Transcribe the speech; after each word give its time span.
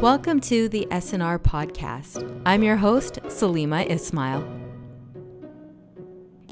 Welcome 0.00 0.38
to 0.42 0.68
the 0.68 0.86
S&R 0.92 1.40
podcast. 1.40 2.40
I'm 2.46 2.62
your 2.62 2.76
host, 2.76 3.18
Salima 3.24 3.84
Ismail. 3.90 4.46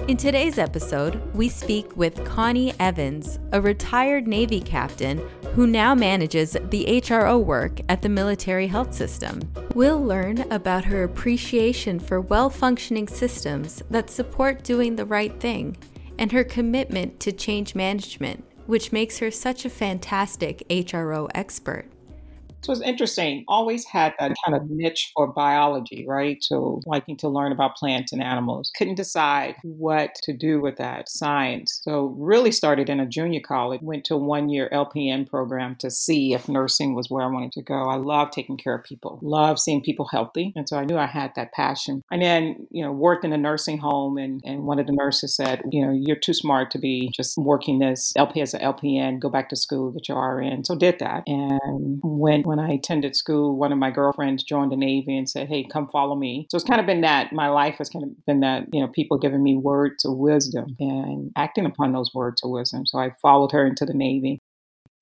In 0.09 0.17
today's 0.17 0.59
episode, 0.59 1.23
we 1.33 1.49
speak 1.49 1.97
with 1.97 2.25
Connie 2.25 2.75
Evans, 2.81 3.39
a 3.53 3.61
retired 3.61 4.27
Navy 4.27 4.61
captain 4.61 5.19
who 5.55 5.69
now 5.69 5.95
manages 5.95 6.57
the 6.71 6.87
HRO 6.87 7.41
work 7.41 7.79
at 7.89 8.03
the 8.03 8.09
military 8.09 8.67
health 8.67 8.93
system. 8.93 9.41
We'll 9.77 10.03
learn 10.03 10.41
about 10.51 10.85
her 10.87 11.05
appreciation 11.05 12.01
for 12.01 12.21
well 12.21 12.51
functioning 12.51 13.07
systems 13.07 13.81
that 13.91 14.11
support 14.11 14.65
doing 14.65 14.97
the 14.97 15.07
right 15.07 15.39
thing 15.39 15.77
and 16.19 16.33
her 16.33 16.43
commitment 16.43 17.21
to 17.21 17.31
change 17.31 17.77
management, 17.77 18.43
which 18.67 18.91
makes 18.91 19.19
her 19.19 19.31
such 19.31 19.65
a 19.65 19.71
fantastic 19.71 20.67
HRO 20.69 21.29
expert. 21.33 21.89
So 22.67 22.73
it's 22.73 22.83
interesting. 22.83 23.45
Always 23.47 23.85
had 23.85 24.15
that 24.19 24.33
kind 24.45 24.57
of 24.57 24.69
niche 24.69 25.13
for 25.15 25.29
biology, 25.29 26.05
right? 26.09 26.43
So 26.43 26.81
liking 26.85 27.17
to 27.19 27.29
learn 27.29 27.53
about 27.53 27.77
plants 27.77 28.13
and 28.13 28.21
animals. 28.21 28.73
Couldn't 28.77 28.97
decide 28.97 29.55
what 29.63 30.17
to 30.25 30.33
do 30.33 30.61
with 30.61 30.77
that 30.79 31.09
science. 31.09 31.79
So 31.85 32.17
really 32.19 32.51
started 32.51 32.91
in 32.91 32.99
a 32.99 33.07
junior 33.07 33.39
college. 33.39 33.83
Went 33.83 34.05
to 34.07 34.15
a 34.15 34.19
one 34.19 34.49
year 34.49 34.69
LPN 34.73 35.31
program 35.31 35.77
to 35.77 35.93
see 35.93 36.35
if 36.35 36.49
nursing 36.49 36.97
was 36.97 37.09
where 37.09 37.23
I 37.23 37.29
wanted 37.29 37.53
to 37.53 37.63
go. 37.63 37.85
I 37.85 37.99
love 37.99 38.33
taking 38.33 38.57
care 38.57 38.75
of 38.75 38.83
people. 38.83 39.21
Love 39.23 39.61
seeing 39.61 39.81
people 39.81 40.09
healthy. 40.11 40.53
And 40.57 40.69
so 40.69 40.77
I 40.77 40.85
knew 40.85 40.99
I 40.99 41.07
had 41.07 41.31
that 41.37 41.53
passion. 41.53 42.03
And 42.11 42.21
then, 42.21 42.67
you 42.73 42.85
know, 42.85 42.91
worked 42.91 43.25
in 43.25 43.33
a 43.33 43.39
nursing 43.39 43.79
home 43.79 44.19
and, 44.19 44.43
and 44.45 44.65
one 44.65 44.81
of 44.81 44.89
the 44.89 44.93
nurses 44.93 45.37
said, 45.37 45.63
you 45.71 45.87
know, 45.87 45.93
you're 45.93 46.17
too 46.17 46.35
smart 46.35 46.73
to 46.73 46.81
be 46.81 47.13
just 47.15 47.39
working 47.39 47.79
this 47.79 48.13
LP 48.17 48.41
as 48.41 48.55
an 48.55 48.61
LPN, 48.61 49.21
go 49.21 49.29
back 49.29 49.51
to 49.51 49.57
school, 49.57 49.93
get 49.93 50.09
your 50.09 50.37
RN. 50.37 50.65
So 50.65 50.75
did 50.75 50.99
that. 50.99 51.23
And 51.29 52.01
went 52.03 52.45
when 52.57 52.71
I 52.71 52.75
attended 52.75 53.15
school, 53.15 53.57
one 53.57 53.73
of 53.73 53.79
my 53.79 53.91
girlfriends 53.91 54.43
joined 54.43 54.73
the 54.73 54.77
Navy 54.77 55.17
and 55.17 55.29
said, 55.29 55.49
Hey, 55.49 55.67
come 55.71 55.89
follow 55.89 56.17
me. 56.17 56.47
So 56.51 56.57
it's 56.57 56.65
kind 56.65 56.81
of 56.81 56.87
been 56.87 57.03
that 57.03 57.33
my 57.33 57.49
life 57.49 57.77
has 57.79 57.89
kind 57.89 58.05
of 58.05 58.11
been 58.27 58.41
that, 58.41 58.65
you 58.73 58.81
know, 58.81 58.89
people 58.89 59.19
giving 59.19 59.43
me 59.43 59.57
words 59.57 60.05
of 60.05 60.17
wisdom 60.17 60.77
and 60.81 61.31
acting 61.37 61.67
upon 61.67 61.93
those 61.93 62.13
words 62.15 62.43
of 62.43 62.51
wisdom. 62.51 62.87
So 62.87 62.99
I 62.99 63.11
followed 63.23 63.53
her 63.53 63.67
into 63.67 63.85
the 63.85 63.95
Navy. 63.95 64.39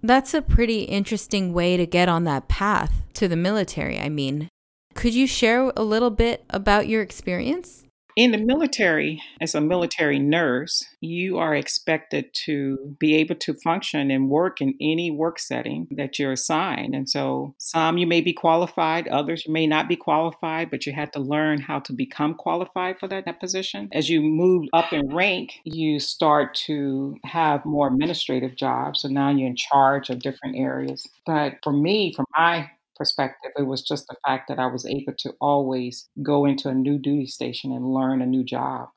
That's 0.03 0.35
a 0.35 0.43
pretty 0.43 0.83
interesting 0.83 1.53
way 1.53 1.77
to 1.77 1.87
get 1.87 2.09
on 2.09 2.25
that 2.25 2.49
path 2.49 3.03
to 3.15 3.29
the 3.29 3.37
military. 3.37 3.99
I 3.99 4.09
mean, 4.09 4.49
could 4.95 5.15
you 5.15 5.27
share 5.27 5.73
a 5.77 5.83
little 5.83 6.11
bit 6.11 6.45
about 6.51 6.89
your 6.89 7.03
experience? 7.03 7.84
In 8.17 8.31
the 8.31 8.39
military, 8.39 9.21
as 9.41 9.57
a 9.57 9.61
military 9.61 10.21
nurse, 10.21 10.85
you 11.01 11.39
are 11.39 11.55
expected 11.55 12.33
to 12.45 12.95
be 13.01 13.17
able 13.17 13.35
to 13.35 13.55
function 13.55 14.11
and 14.13 14.31
work 14.31 14.61
in 14.61 14.75
any 14.81 15.11
work 15.11 15.41
setting 15.41 15.89
that 15.91 16.17
you're 16.17 16.31
assigned. 16.31 16.95
And 16.95 17.11
so, 17.11 17.57
some 17.59 17.99
you 17.99 18.07
may 18.07 18.21
be 18.21 18.33
qualified, 18.33 19.09
others 19.09 19.45
you 19.47 19.53
may 19.53 19.67
not 19.67 19.89
be 19.89 19.97
qualified, 19.97 20.71
but 20.71 20.87
you 20.87 20.93
had 20.93 21.13
to 21.15 21.19
learn 21.19 21.61
how 21.61 21.81
to 21.81 21.93
become 21.93 22.35
qualified 22.35 23.01
for 23.01 23.09
that, 23.09 23.25
that 23.25 23.41
position. 23.41 23.89
As 23.93 24.09
you 24.09 24.21
move 24.23 24.69
up 24.73 24.93
in 24.93 25.13
rank, 25.13 25.55
you 25.65 25.99
start 25.99 26.55
to 26.67 27.17
have 27.25 27.65
more 27.65 27.89
administrative 27.89 28.55
jobs. 28.55 29.03
So 29.03 29.09
now 29.09 29.31
you're 29.31 29.49
in 29.49 29.57
charge 29.57 30.09
of 30.09 30.21
different 30.21 30.57
areas. 30.57 31.09
But 31.27 31.55
for 31.65 31.73
me, 31.73 32.13
for 32.15 32.25
my 32.37 32.71
perspective. 32.97 33.53
It 33.57 33.67
was 33.67 33.83
just 33.83 34.07
the 34.07 34.17
fact 34.27 34.49
that 34.49 34.59
I 34.59 34.67
was 34.67 34.87
able 34.87 35.15
to 35.19 35.35
always 35.41 36.09
go 36.23 36.45
into 36.45 36.69
a 36.69 36.75
new 36.75 36.99
duty 36.99 37.27
station 37.27 37.73
and 37.73 37.93
learn 37.93 38.23
a 38.23 38.27
new 38.27 38.45
job. 38.45 38.89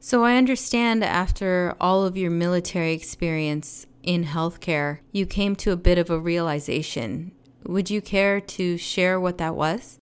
So 0.00 0.24
I 0.24 0.36
understand 0.36 1.02
after 1.02 1.74
all 1.80 2.04
of 2.04 2.16
your 2.16 2.30
military 2.30 2.92
experience 2.92 3.86
in 4.02 4.24
healthcare, 4.24 5.00
you 5.12 5.26
came 5.26 5.56
to 5.56 5.72
a 5.72 5.76
bit 5.76 5.98
of 5.98 6.08
a 6.08 6.18
realization. 6.18 7.32
Would 7.64 7.90
you 7.90 8.00
care 8.00 8.40
to 8.40 8.78
share 8.78 9.18
what 9.18 9.38
that 9.38 9.56
was? 9.56 9.98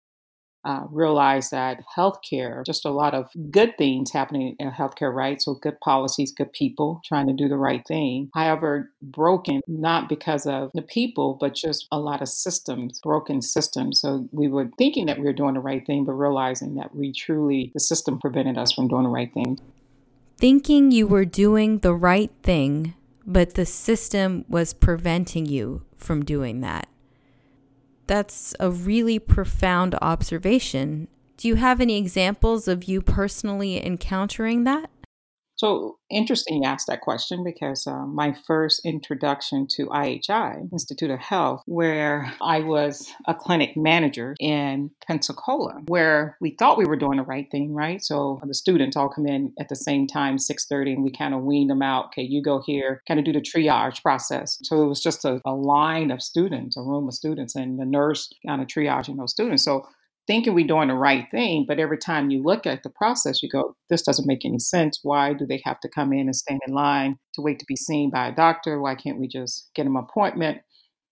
Uh, 0.65 0.85
realize 0.91 1.51
that 1.51 1.81
healthcare, 1.97 2.65
just 2.65 2.85
a 2.85 2.91
lot 2.91 3.15
of 3.15 3.29
good 3.51 3.77
things 3.77 4.13
happening 4.13 4.55
in 4.59 4.71
healthcare, 4.71 5.13
right? 5.13 5.41
So 5.41 5.55
good 5.55 5.81
policies, 5.81 6.33
good 6.33 6.53
people 6.53 7.01
trying 7.05 7.27
to 7.27 7.33
do 7.33 7.49
the 7.49 7.57
right 7.57 7.85
thing. 7.87 8.31
However, 8.35 8.91
broken 9.03 9.61
not 9.67 10.09
because 10.09 10.47
of 10.47 10.71
the 10.75 10.83
people, 10.83 11.37
but 11.41 11.55
just 11.55 11.89
a 11.91 11.99
lot 11.99 12.23
of 12.23 12.29
systems, 12.29 13.01
broken 13.01 13.43
systems. 13.43 14.01
So 14.01 14.29
we 14.33 14.49
were 14.49 14.71
thinking 14.79 15.07
that 15.07 15.19
we 15.19 15.25
were 15.25 15.33
doing 15.33 15.55
the 15.55 15.61
right 15.61 15.85
thing, 15.85 16.05
but 16.05 16.13
realizing 16.13 16.77
that 16.77 16.95
we 16.95 17.13
truly, 17.13 17.73
the 17.75 17.81
system 17.81 18.19
prevented 18.19 18.59
us 18.59 18.73
from 18.73 18.89
doing 18.89 19.05
the 19.05 19.09
right 19.09 19.33
thing. 19.33 19.59
Thinking 20.39 20.91
you 20.91 21.07
were 21.07 21.25
doing 21.25 21.79
the 21.79 21.95
right 21.95 22.31
thing, 22.43 22.95
but 23.25 23.55
the 23.55 23.67
system 23.67 24.45
was 24.49 24.75
preventing 24.75 25.47
you 25.47 25.83
from 25.97 26.25
doing 26.25 26.61
that. 26.61 26.89
That's 28.07 28.55
a 28.61 28.71
really 28.71 29.19
profound 29.19 29.97
observation. 30.03 31.09
Do 31.37 31.49
you 31.49 31.57
have 31.57 31.81
any 31.81 31.99
examples 31.99 32.69
of 32.69 32.85
you 32.85 33.03
personally 33.03 33.85
encountering 33.85 34.65
that? 34.65 34.91
So 35.63 35.99
interesting 36.11 36.65
you 36.65 36.69
asked 36.69 36.89
that 36.89 37.03
question 37.03 37.45
because 37.45 37.87
uh, 37.87 38.05
my 38.05 38.33
first 38.49 38.85
introduction 38.85 39.69
to 39.77 39.87
IHI, 39.87 40.73
Institute 40.73 41.09
of 41.09 41.21
Health, 41.21 41.63
where 41.67 42.35
I 42.41 42.59
was 42.59 43.09
a 43.29 43.35
clinic 43.35 43.77
manager 43.77 44.35
in 44.41 44.91
Pensacola, 45.07 45.83
where 45.87 46.37
we 46.41 46.57
thought 46.59 46.79
we 46.79 46.85
were 46.85 46.97
doing 46.97 47.19
the 47.19 47.23
right 47.23 47.49
thing, 47.49 47.73
right? 47.75 48.03
So 48.03 48.41
the 48.45 48.55
students 48.55 48.97
all 48.97 49.09
come 49.09 49.29
in 49.29 49.53
at 49.61 49.69
the 49.69 49.77
same 49.77 50.09
time, 50.09 50.39
6.30, 50.39 50.95
and 50.95 51.05
we 51.05 51.13
kind 51.13 51.33
of 51.33 51.45
wean 51.45 51.69
them 51.69 51.81
out. 51.81 52.07
Okay, 52.07 52.23
you 52.23 52.43
go 52.43 52.61
here, 52.67 53.01
kind 53.07 53.21
of 53.21 53.25
do 53.25 53.33
the 53.33 53.41
triage 53.41 54.03
process. 54.03 54.59
So 54.65 54.83
it 54.83 54.89
was 54.89 55.01
just 55.01 55.25
a, 55.25 55.41
a 55.45 55.55
line 55.55 56.11
of 56.11 56.23
students, 56.23 56.77
a 56.77 56.83
room 56.83 57.07
of 57.07 57.15
students, 57.15 57.55
and 57.55 57.79
the 57.79 57.87
nurse 57.87 58.29
kind 58.45 58.63
of 58.63 58.67
triaging 58.67 59.17
those 59.17 59.31
students. 59.31 59.63
So 59.63 59.87
thinking 60.27 60.55
we're 60.55 60.67
doing 60.67 60.89
the 60.89 60.95
right 60.95 61.27
thing, 61.31 61.65
but 61.67 61.79
every 61.79 61.99
time 61.99 62.31
you 62.31 62.43
look 62.43 62.67
at 62.67 62.83
the 62.83 62.91
process, 62.91 63.43
you 63.43 63.49
go, 63.49 63.77
this 63.91 64.03
doesn't 64.03 64.27
make 64.27 64.45
any 64.45 64.59
sense. 64.59 65.01
Why 65.03 65.33
do 65.33 65.47
they 65.47 65.61
have 65.65 65.81
to 65.81 65.89
come 65.89 66.13
in 66.13 66.27
and 66.27 66.37
stand 66.37 66.61
in 66.67 66.75
line 66.75 67.19
to 67.35 67.43
wait 67.43 67.59
to 67.59 67.67
be 67.67 67.77
seen 67.77 68.11
by 68.11 68.29
a 68.29 68.35
doctor? 68.35 68.81
Why 68.81 68.95
can't 68.95 69.19
we 69.19 69.29
just 69.29 69.71
get 69.75 69.87
an 69.87 69.97
appointment? 69.97 70.59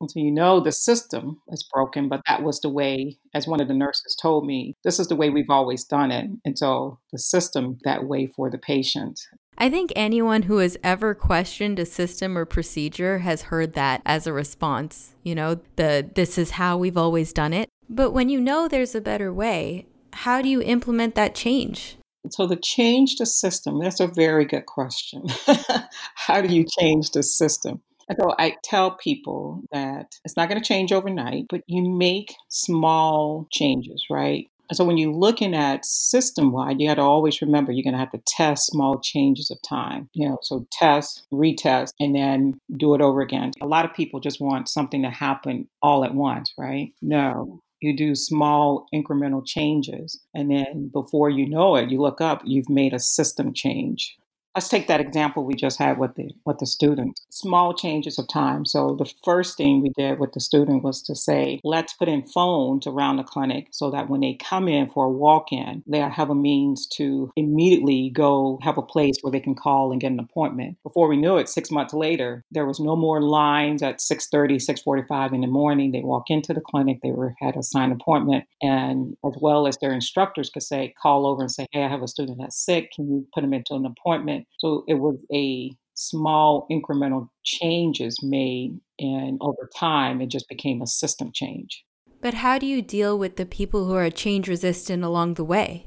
And 0.00 0.10
so 0.10 0.18
you 0.18 0.30
know 0.30 0.60
the 0.60 0.72
system 0.72 1.42
is 1.48 1.62
broken, 1.62 2.08
but 2.08 2.22
that 2.26 2.42
was 2.42 2.60
the 2.60 2.70
way, 2.70 3.18
as 3.34 3.46
one 3.46 3.60
of 3.60 3.68
the 3.68 3.74
nurses 3.74 4.16
told 4.20 4.46
me, 4.46 4.76
this 4.82 4.98
is 4.98 5.08
the 5.08 5.16
way 5.16 5.28
we've 5.28 5.50
always 5.50 5.84
done 5.84 6.10
it. 6.10 6.30
And 6.44 6.58
so 6.58 6.98
the 7.12 7.18
system 7.18 7.78
that 7.84 8.04
way 8.04 8.26
for 8.34 8.50
the 8.50 8.58
patient. 8.58 9.20
I 9.58 9.68
think 9.68 9.92
anyone 9.94 10.44
who 10.44 10.56
has 10.58 10.78
ever 10.82 11.14
questioned 11.14 11.78
a 11.78 11.84
system 11.84 12.38
or 12.38 12.46
procedure 12.46 13.18
has 13.18 13.42
heard 13.42 13.74
that 13.74 14.00
as 14.06 14.26
a 14.26 14.32
response. 14.32 15.14
You 15.22 15.34
know, 15.34 15.60
the 15.76 16.08
this 16.14 16.38
is 16.38 16.52
how 16.52 16.78
we've 16.78 16.96
always 16.96 17.34
done 17.34 17.52
it. 17.52 17.68
But 17.92 18.12
when 18.12 18.28
you 18.28 18.40
know 18.40 18.68
there's 18.68 18.94
a 18.94 19.00
better 19.00 19.32
way, 19.32 19.86
how 20.12 20.40
do 20.40 20.48
you 20.48 20.62
implement 20.62 21.16
that 21.16 21.34
change? 21.34 21.96
So, 22.30 22.46
the 22.46 22.56
change 22.56 23.16
the 23.16 23.26
system, 23.26 23.80
that's 23.80 23.98
a 23.98 24.06
very 24.06 24.44
good 24.44 24.66
question. 24.66 25.24
how 26.14 26.40
do 26.40 26.54
you 26.54 26.64
change 26.78 27.10
the 27.10 27.22
system? 27.22 27.82
So 28.18 28.34
I 28.38 28.56
tell 28.64 28.92
people 28.92 29.62
that 29.72 30.16
it's 30.24 30.36
not 30.36 30.48
going 30.48 30.60
to 30.60 30.66
change 30.66 30.92
overnight, 30.92 31.46
but 31.48 31.62
you 31.68 31.88
make 31.88 32.34
small 32.48 33.46
changes, 33.52 34.06
right? 34.10 34.48
So 34.72 34.84
when 34.84 34.98
you're 34.98 35.12
looking 35.12 35.54
at 35.54 35.84
system 35.84 36.52
wide, 36.52 36.80
you 36.80 36.88
got 36.88 36.94
to 36.94 37.02
always 37.02 37.40
remember 37.40 37.72
you're 37.72 37.84
going 37.84 37.94
to 37.94 37.98
have 38.00 38.12
to 38.12 38.22
test 38.26 38.66
small 38.66 39.00
changes 39.00 39.50
of 39.50 39.58
time. 39.62 40.08
You 40.12 40.28
know, 40.28 40.38
so 40.42 40.66
test, 40.72 41.24
retest, 41.32 41.92
and 41.98 42.14
then 42.14 42.60
do 42.76 42.94
it 42.94 43.00
over 43.00 43.20
again. 43.20 43.52
A 43.60 43.66
lot 43.66 43.84
of 43.84 43.94
people 43.94 44.20
just 44.20 44.40
want 44.40 44.68
something 44.68 45.02
to 45.02 45.10
happen 45.10 45.68
all 45.82 46.04
at 46.04 46.14
once, 46.14 46.52
right? 46.56 46.92
No, 47.02 47.62
you 47.80 47.96
do 47.96 48.14
small 48.14 48.86
incremental 48.94 49.44
changes 49.44 50.20
and 50.34 50.50
then 50.50 50.88
before 50.92 51.30
you 51.30 51.48
know 51.48 51.76
it 51.76 51.90
you 51.90 52.00
look 52.00 52.20
up 52.20 52.42
you've 52.44 52.68
made 52.68 52.92
a 52.92 52.98
system 52.98 53.52
change 53.52 54.16
Let's 54.56 54.68
take 54.68 54.88
that 54.88 55.00
example 55.00 55.44
we 55.44 55.54
just 55.54 55.78
had 55.78 55.96
with 55.98 56.16
the 56.16 56.32
with 56.44 56.58
the 56.58 56.66
student. 56.66 57.20
Small 57.30 57.72
changes 57.72 58.18
of 58.18 58.26
time. 58.26 58.66
So 58.66 58.96
the 58.98 59.08
first 59.24 59.56
thing 59.56 59.80
we 59.80 59.90
did 59.96 60.18
with 60.18 60.32
the 60.32 60.40
student 60.40 60.82
was 60.82 61.02
to 61.02 61.14
say, 61.14 61.60
let's 61.62 61.92
put 61.92 62.08
in 62.08 62.24
phones 62.26 62.84
around 62.84 63.18
the 63.18 63.22
clinic 63.22 63.68
so 63.70 63.92
that 63.92 64.08
when 64.10 64.20
they 64.22 64.34
come 64.34 64.66
in 64.66 64.90
for 64.90 65.04
a 65.04 65.10
walk-in, 65.10 65.84
they 65.86 66.00
have 66.00 66.30
a 66.30 66.34
means 66.34 66.88
to 66.96 67.30
immediately 67.36 68.10
go 68.10 68.58
have 68.62 68.76
a 68.76 68.82
place 68.82 69.14
where 69.20 69.30
they 69.30 69.38
can 69.38 69.54
call 69.54 69.92
and 69.92 70.00
get 70.00 70.10
an 70.10 70.18
appointment. 70.18 70.78
Before 70.82 71.06
we 71.08 71.16
knew 71.16 71.36
it, 71.36 71.48
six 71.48 71.70
months 71.70 71.94
later, 71.94 72.44
there 72.50 72.66
was 72.66 72.80
no 72.80 72.96
more 72.96 73.22
lines 73.22 73.84
at 73.84 74.00
6:30, 74.00 74.58
6:45 74.60 75.32
in 75.32 75.42
the 75.42 75.46
morning. 75.46 75.92
They 75.92 76.00
walk 76.00 76.24
into 76.28 76.52
the 76.52 76.60
clinic, 76.60 76.98
they 77.02 77.12
were 77.12 77.36
had 77.40 77.56
a 77.56 77.62
signed 77.62 77.92
appointment, 77.92 78.46
and 78.60 79.16
as 79.24 79.34
well 79.40 79.68
as 79.68 79.78
their 79.78 79.92
instructors 79.92 80.50
could 80.50 80.64
say, 80.64 80.92
call 81.00 81.24
over 81.24 81.42
and 81.42 81.52
say, 81.52 81.66
hey, 81.70 81.84
I 81.84 81.88
have 81.88 82.02
a 82.02 82.08
student 82.08 82.38
that's 82.40 82.64
sick. 82.64 82.90
Can 82.90 83.08
you 83.08 83.28
put 83.32 83.42
them 83.42 83.54
into 83.54 83.74
an 83.74 83.86
appointment? 83.86 84.39
So 84.58 84.84
it 84.88 84.94
was 84.94 85.16
a 85.32 85.72
small 85.94 86.66
incremental 86.70 87.28
changes 87.44 88.22
made, 88.22 88.80
and 88.98 89.38
over 89.40 89.68
time, 89.76 90.20
it 90.20 90.28
just 90.28 90.48
became 90.48 90.80
a 90.80 90.86
system 90.86 91.30
change. 91.32 91.84
But 92.22 92.34
how 92.34 92.58
do 92.58 92.66
you 92.66 92.82
deal 92.82 93.18
with 93.18 93.36
the 93.36 93.46
people 93.46 93.86
who 93.86 93.94
are 93.94 94.10
change 94.10 94.48
resistant 94.48 95.04
along 95.04 95.34
the 95.34 95.44
way? 95.44 95.86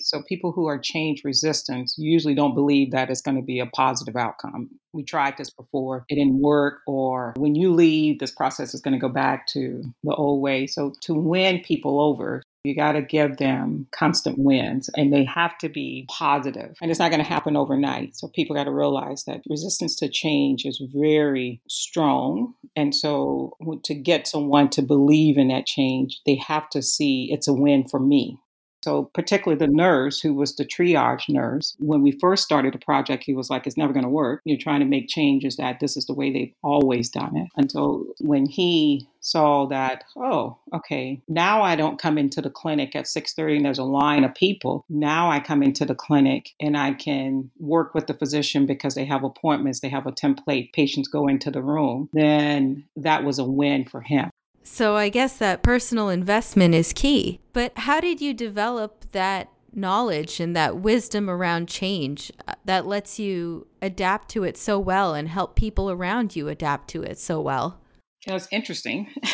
So 0.00 0.22
people 0.28 0.52
who 0.52 0.66
are 0.66 0.78
change 0.78 1.22
resistant 1.24 1.92
usually 1.96 2.34
don't 2.34 2.54
believe 2.54 2.90
that 2.90 3.10
it's 3.10 3.20
going 3.20 3.36
to 3.36 3.42
be 3.42 3.60
a 3.60 3.66
positive 3.66 4.16
outcome. 4.16 4.70
We 4.92 5.04
tried 5.04 5.36
this 5.36 5.50
before, 5.50 6.04
it 6.08 6.16
didn't 6.16 6.40
work, 6.40 6.80
or 6.86 7.34
when 7.36 7.54
you 7.54 7.72
leave, 7.72 8.18
this 8.18 8.32
process 8.32 8.74
is 8.74 8.80
going 8.80 8.94
to 8.94 9.00
go 9.00 9.08
back 9.08 9.46
to 9.48 9.82
the 10.02 10.14
old 10.14 10.42
way. 10.42 10.66
So 10.66 10.92
to 11.02 11.14
win 11.14 11.60
people 11.60 12.00
over, 12.00 12.42
you 12.64 12.74
got 12.74 12.92
to 12.92 13.02
give 13.02 13.36
them 13.36 13.86
constant 13.92 14.38
wins 14.38 14.88
and 14.96 15.12
they 15.12 15.24
have 15.24 15.56
to 15.58 15.68
be 15.68 16.06
positive. 16.08 16.76
And 16.80 16.90
it's 16.90 16.98
not 16.98 17.10
going 17.10 17.22
to 17.22 17.28
happen 17.28 17.56
overnight. 17.56 18.16
So 18.16 18.28
people 18.28 18.56
got 18.56 18.64
to 18.64 18.72
realize 18.72 19.24
that 19.24 19.42
resistance 19.48 19.94
to 19.96 20.08
change 20.08 20.64
is 20.64 20.82
very 20.94 21.60
strong. 21.68 22.54
And 22.74 22.94
so 22.94 23.56
to 23.84 23.94
get 23.94 24.26
someone 24.26 24.70
to 24.70 24.82
believe 24.82 25.36
in 25.36 25.48
that 25.48 25.66
change, 25.66 26.20
they 26.24 26.36
have 26.36 26.68
to 26.70 26.82
see 26.82 27.28
it's 27.30 27.48
a 27.48 27.52
win 27.52 27.86
for 27.86 28.00
me. 28.00 28.38
So, 28.84 29.10
particularly 29.14 29.58
the 29.58 29.72
nurse 29.72 30.20
who 30.20 30.34
was 30.34 30.56
the 30.56 30.64
triage 30.66 31.30
nurse, 31.30 31.74
when 31.78 32.02
we 32.02 32.18
first 32.20 32.44
started 32.44 32.74
the 32.74 32.78
project, 32.78 33.24
he 33.24 33.32
was 33.32 33.48
like, 33.48 33.66
it's 33.66 33.78
never 33.78 33.94
going 33.94 34.04
to 34.04 34.10
work. 34.10 34.42
You're 34.44 34.58
trying 34.58 34.80
to 34.80 34.86
make 34.86 35.08
changes 35.08 35.56
that 35.56 35.80
this 35.80 35.96
is 35.96 36.04
the 36.04 36.12
way 36.12 36.30
they've 36.30 36.52
always 36.62 37.08
done 37.08 37.34
it. 37.34 37.48
Until 37.56 38.04
when 38.20 38.44
he 38.44 39.08
saw 39.20 39.64
that, 39.68 40.04
oh, 40.18 40.58
okay, 40.74 41.22
now 41.28 41.62
I 41.62 41.76
don't 41.76 41.98
come 41.98 42.18
into 42.18 42.42
the 42.42 42.50
clinic 42.50 42.94
at 42.94 43.06
6:30 43.06 43.56
and 43.56 43.64
there's 43.64 43.78
a 43.78 43.84
line 43.84 44.22
of 44.22 44.34
people. 44.34 44.84
Now 44.90 45.30
I 45.30 45.40
come 45.40 45.62
into 45.62 45.86
the 45.86 45.94
clinic 45.94 46.50
and 46.60 46.76
I 46.76 46.92
can 46.92 47.50
work 47.58 47.94
with 47.94 48.06
the 48.06 48.12
physician 48.12 48.66
because 48.66 48.94
they 48.94 49.06
have 49.06 49.24
appointments, 49.24 49.80
they 49.80 49.88
have 49.88 50.06
a 50.06 50.12
template, 50.12 50.74
patients 50.74 51.08
go 51.08 51.26
into 51.26 51.50
the 51.50 51.62
room. 51.62 52.10
Then 52.12 52.84
that 52.96 53.24
was 53.24 53.38
a 53.38 53.44
win 53.44 53.86
for 53.86 54.02
him. 54.02 54.28
So 54.64 54.96
I 54.96 55.10
guess 55.10 55.36
that 55.36 55.62
personal 55.62 56.08
investment 56.08 56.74
is 56.74 56.92
key. 56.92 57.40
But 57.52 57.72
how 57.76 58.00
did 58.00 58.20
you 58.20 58.32
develop 58.34 59.04
that 59.12 59.50
knowledge 59.72 60.40
and 60.40 60.56
that 60.56 60.76
wisdom 60.76 61.28
around 61.28 61.68
change 61.68 62.32
uh, 62.48 62.54
that 62.64 62.86
lets 62.86 63.18
you 63.18 63.66
adapt 63.82 64.30
to 64.30 64.42
it 64.42 64.56
so 64.56 64.78
well 64.78 65.14
and 65.14 65.28
help 65.28 65.54
people 65.54 65.90
around 65.90 66.34
you 66.34 66.48
adapt 66.48 66.88
to 66.88 67.02
it 67.02 67.18
so 67.18 67.40
well? 67.40 67.80
It 68.26 68.32
was 68.32 68.48
interesting. 68.50 69.08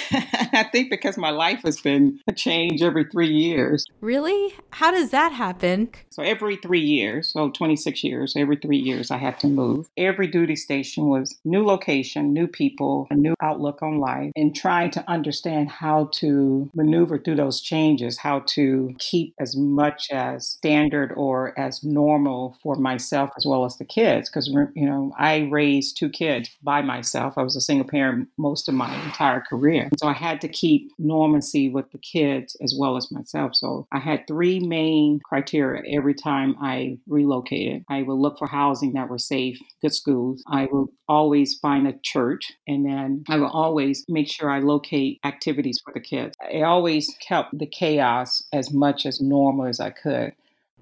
I 0.52 0.68
think 0.72 0.90
because 0.90 1.16
my 1.16 1.30
life 1.30 1.62
has 1.64 1.80
been 1.80 2.18
a 2.26 2.32
change 2.32 2.82
every 2.82 3.04
three 3.04 3.32
years. 3.32 3.86
Really? 4.00 4.54
How 4.70 4.90
does 4.90 5.10
that 5.10 5.32
happen? 5.32 5.90
So 6.10 6.22
every 6.22 6.56
three 6.56 6.80
years, 6.80 7.32
so 7.32 7.50
26 7.50 8.02
years, 8.02 8.34
every 8.36 8.56
three 8.56 8.78
years 8.78 9.10
I 9.10 9.18
had 9.18 9.38
to 9.40 9.46
move. 9.46 9.88
Every 9.96 10.26
duty 10.26 10.56
station 10.56 11.06
was 11.06 11.38
new 11.44 11.64
location, 11.64 12.32
new 12.32 12.48
people, 12.48 13.06
a 13.10 13.14
new 13.14 13.34
outlook 13.40 13.80
on 13.82 13.98
life, 13.98 14.32
and 14.34 14.54
trying 14.54 14.90
to 14.92 15.08
understand 15.08 15.70
how 15.70 16.10
to 16.14 16.68
maneuver 16.74 17.18
through 17.18 17.36
those 17.36 17.60
changes, 17.60 18.18
how 18.18 18.40
to 18.40 18.94
keep 18.98 19.34
as 19.38 19.56
much 19.56 20.08
as 20.10 20.48
standard 20.48 21.12
or 21.16 21.56
as 21.58 21.84
normal 21.84 22.56
for 22.60 22.74
myself 22.74 23.30
as 23.36 23.46
well 23.46 23.64
as 23.64 23.76
the 23.76 23.84
kids. 23.84 24.28
Because, 24.28 24.48
you 24.48 24.86
know, 24.86 25.12
I 25.16 25.48
raised 25.50 25.96
two 25.96 26.08
kids 26.08 26.50
by 26.62 26.82
myself. 26.82 27.34
I 27.36 27.42
was 27.42 27.54
a 27.54 27.60
single 27.60 27.86
parent 27.86 28.28
most 28.36 28.68
of 28.68 28.74
my 28.80 28.94
entire 29.04 29.42
career. 29.42 29.90
So 29.98 30.08
I 30.08 30.14
had 30.14 30.40
to 30.40 30.48
keep 30.48 30.90
normancy 30.98 31.70
with 31.70 31.90
the 31.92 31.98
kids 31.98 32.56
as 32.62 32.74
well 32.78 32.96
as 32.96 33.12
myself. 33.12 33.54
So 33.54 33.86
I 33.92 33.98
had 33.98 34.26
three 34.26 34.58
main 34.58 35.20
criteria 35.22 35.82
every 35.94 36.14
time 36.14 36.56
I 36.62 36.98
relocated. 37.06 37.84
I 37.90 38.02
would 38.02 38.14
look 38.14 38.38
for 38.38 38.46
housing 38.46 38.94
that 38.94 39.10
were 39.10 39.18
safe, 39.18 39.58
good 39.82 39.94
schools. 39.94 40.42
I 40.46 40.66
would 40.72 40.88
always 41.08 41.58
find 41.58 41.86
a 41.86 41.98
church 42.02 42.52
and 42.66 42.86
then 42.86 43.24
I 43.28 43.36
would 43.38 43.50
always 43.52 44.02
make 44.08 44.28
sure 44.28 44.50
I 44.50 44.60
locate 44.60 45.20
activities 45.24 45.78
for 45.84 45.92
the 45.92 46.00
kids. 46.00 46.34
I 46.42 46.62
always 46.62 47.14
kept 47.20 47.58
the 47.58 47.66
chaos 47.66 48.42
as 48.50 48.72
much 48.72 49.04
as 49.04 49.20
normal 49.20 49.66
as 49.66 49.78
I 49.78 49.90
could. 49.90 50.32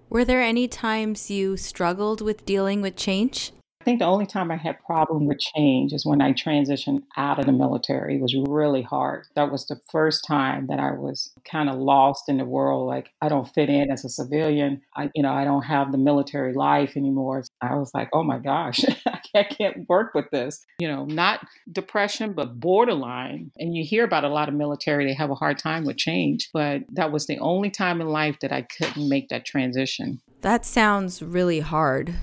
Were 0.09 0.25
there 0.25 0.41
any 0.41 0.69
times 0.69 1.31
you 1.31 1.57
struggled 1.57 2.21
with 2.21 2.47
dealing 2.47 2.81
with 2.81 2.97
change? 2.97 3.53
Think 3.89 4.01
the 4.01 4.05
only 4.05 4.27
time 4.27 4.51
I 4.51 4.57
had 4.57 4.85
problem 4.85 5.25
with 5.25 5.39
change 5.39 5.95
is 5.95 6.05
when 6.05 6.21
I 6.21 6.35
transitioned 6.35 7.05
out 7.17 7.39
of 7.39 7.47
the 7.47 7.53
military. 7.53 8.17
It 8.17 8.21
was 8.21 8.37
really 8.37 8.83
hard. 8.83 9.25
That 9.35 9.51
was 9.51 9.67
the 9.67 9.81
first 9.91 10.27
time 10.27 10.67
that 10.67 10.79
I 10.79 10.91
was 10.91 11.33
kind 11.51 11.71
of 11.71 11.77
lost 11.77 12.29
in 12.29 12.37
the 12.37 12.45
world. 12.45 12.87
Like 12.87 13.09
I 13.23 13.31
don't 13.31 13.49
fit 13.49 13.71
in 13.71 13.91
as 13.91 14.05
a 14.05 14.11
civilian. 14.11 14.83
I, 14.95 15.09
you 15.15 15.23
know, 15.23 15.33
I 15.33 15.45
don't 15.45 15.63
have 15.63 15.91
the 15.91 15.97
military 15.97 16.53
life 16.53 16.99
anymore. 16.99 17.45
I 17.63 17.77
was 17.77 17.91
like, 17.95 18.11
oh 18.13 18.23
my 18.23 18.37
gosh, 18.37 18.85
I 19.35 19.45
can't 19.45 19.89
work 19.89 20.13
with 20.13 20.31
this. 20.33 20.67
You 20.81 20.89
know, 20.89 21.07
not 21.07 21.47
depression, 21.73 22.35
but 22.35 22.61
borderline. 22.61 23.53
And 23.57 23.75
you 23.75 23.85
hear 23.85 24.05
about 24.05 24.25
a 24.25 24.29
lot 24.29 24.51
of 24.51 24.55
military, 24.55 25.07
they 25.07 25.15
have 25.15 25.31
a 25.31 25.35
hard 25.35 25.59
time 25.59 25.87
with 25.87 25.97
change. 25.97 26.51
But 26.53 26.83
that 26.91 27.11
was 27.11 27.27
the 27.27 27.39
only 27.39 27.71
time 27.71 28.03
in 28.03 28.09
life 28.09 28.39
that 28.41 28.53
I 28.53 28.67
couldn't 28.77 29.09
make 29.09 29.31
that 29.31 29.47
transition. 29.47 30.21
That 30.43 30.67
sounds 30.67 31.23
really 31.23 31.61
hard. 31.61 32.15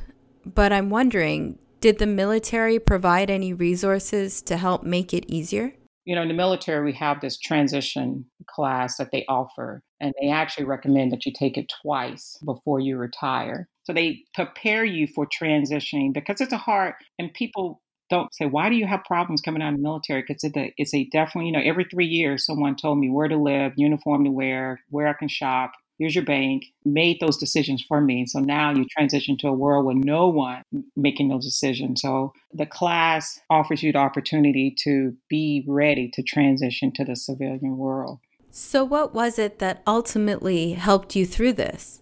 But 0.45 0.71
I'm 0.71 0.89
wondering, 0.89 1.57
did 1.81 1.99
the 1.99 2.07
military 2.07 2.79
provide 2.79 3.29
any 3.29 3.53
resources 3.53 4.41
to 4.43 4.57
help 4.57 4.83
make 4.83 5.13
it 5.13 5.25
easier? 5.27 5.73
You 6.05 6.15
know, 6.15 6.21
in 6.21 6.27
the 6.27 6.35
military, 6.35 6.85
we 6.85 6.93
have 6.93 7.19
this 7.19 7.37
transition 7.37 8.25
class 8.47 8.97
that 8.97 9.09
they 9.11 9.25
offer, 9.27 9.81
and 9.99 10.13
they 10.21 10.29
actually 10.29 10.65
recommend 10.65 11.11
that 11.11 11.25
you 11.25 11.33
take 11.33 11.57
it 11.57 11.71
twice 11.81 12.37
before 12.45 12.79
you 12.79 12.97
retire. 12.97 13.67
So 13.85 13.93
they 13.93 14.23
prepare 14.35 14.85
you 14.85 15.07
for 15.07 15.27
transitioning 15.27 16.13
because 16.13 16.41
it's 16.41 16.53
a 16.53 16.57
hard, 16.57 16.93
and 17.17 17.33
people 17.33 17.81
don't 18.11 18.33
say, 18.35 18.45
why 18.45 18.69
do 18.69 18.75
you 18.75 18.85
have 18.85 19.03
problems 19.03 19.41
coming 19.41 19.63
out 19.63 19.73
of 19.73 19.77
the 19.77 19.81
military? 19.81 20.21
Because 20.21 20.43
it's 20.43 20.55
a, 20.55 20.73
it's 20.77 20.93
a 20.93 21.05
definitely, 21.05 21.47
you 21.47 21.53
know, 21.53 21.63
every 21.63 21.85
three 21.85 22.05
years, 22.05 22.45
someone 22.45 22.75
told 22.75 22.99
me 22.99 23.09
where 23.09 23.27
to 23.27 23.37
live, 23.37 23.73
uniform 23.77 24.25
to 24.25 24.31
wear, 24.31 24.81
where 24.89 25.07
I 25.07 25.13
can 25.13 25.27
shop, 25.27 25.71
here's 25.97 26.15
your 26.15 26.25
bank, 26.25 26.65
made 26.83 27.19
those 27.19 27.37
decisions 27.37 27.83
for 27.87 28.01
me. 28.01 28.25
So 28.25 28.39
now 28.39 28.71
you 28.71 28.85
transition 28.85 29.37
to 29.39 29.47
a 29.47 29.53
world 29.53 29.85
with 29.85 29.97
no 29.97 30.27
one 30.27 30.63
making 30.95 31.29
those 31.29 31.45
decisions. 31.45 32.01
So 32.01 32.33
the 32.53 32.65
class 32.65 33.39
offers 33.49 33.83
you 33.83 33.91
the 33.91 33.99
opportunity 33.99 34.75
to 34.83 35.15
be 35.29 35.63
ready 35.67 36.09
to 36.13 36.23
transition 36.23 36.91
to 36.93 37.05
the 37.05 37.15
civilian 37.15 37.77
world. 37.77 38.19
So, 38.51 38.85
what 38.85 39.13
was 39.13 39.37
it 39.37 39.59
that 39.59 39.83
ultimately 39.85 40.73
helped 40.73 41.13
you 41.13 41.25
through 41.25 41.53
this? 41.53 42.01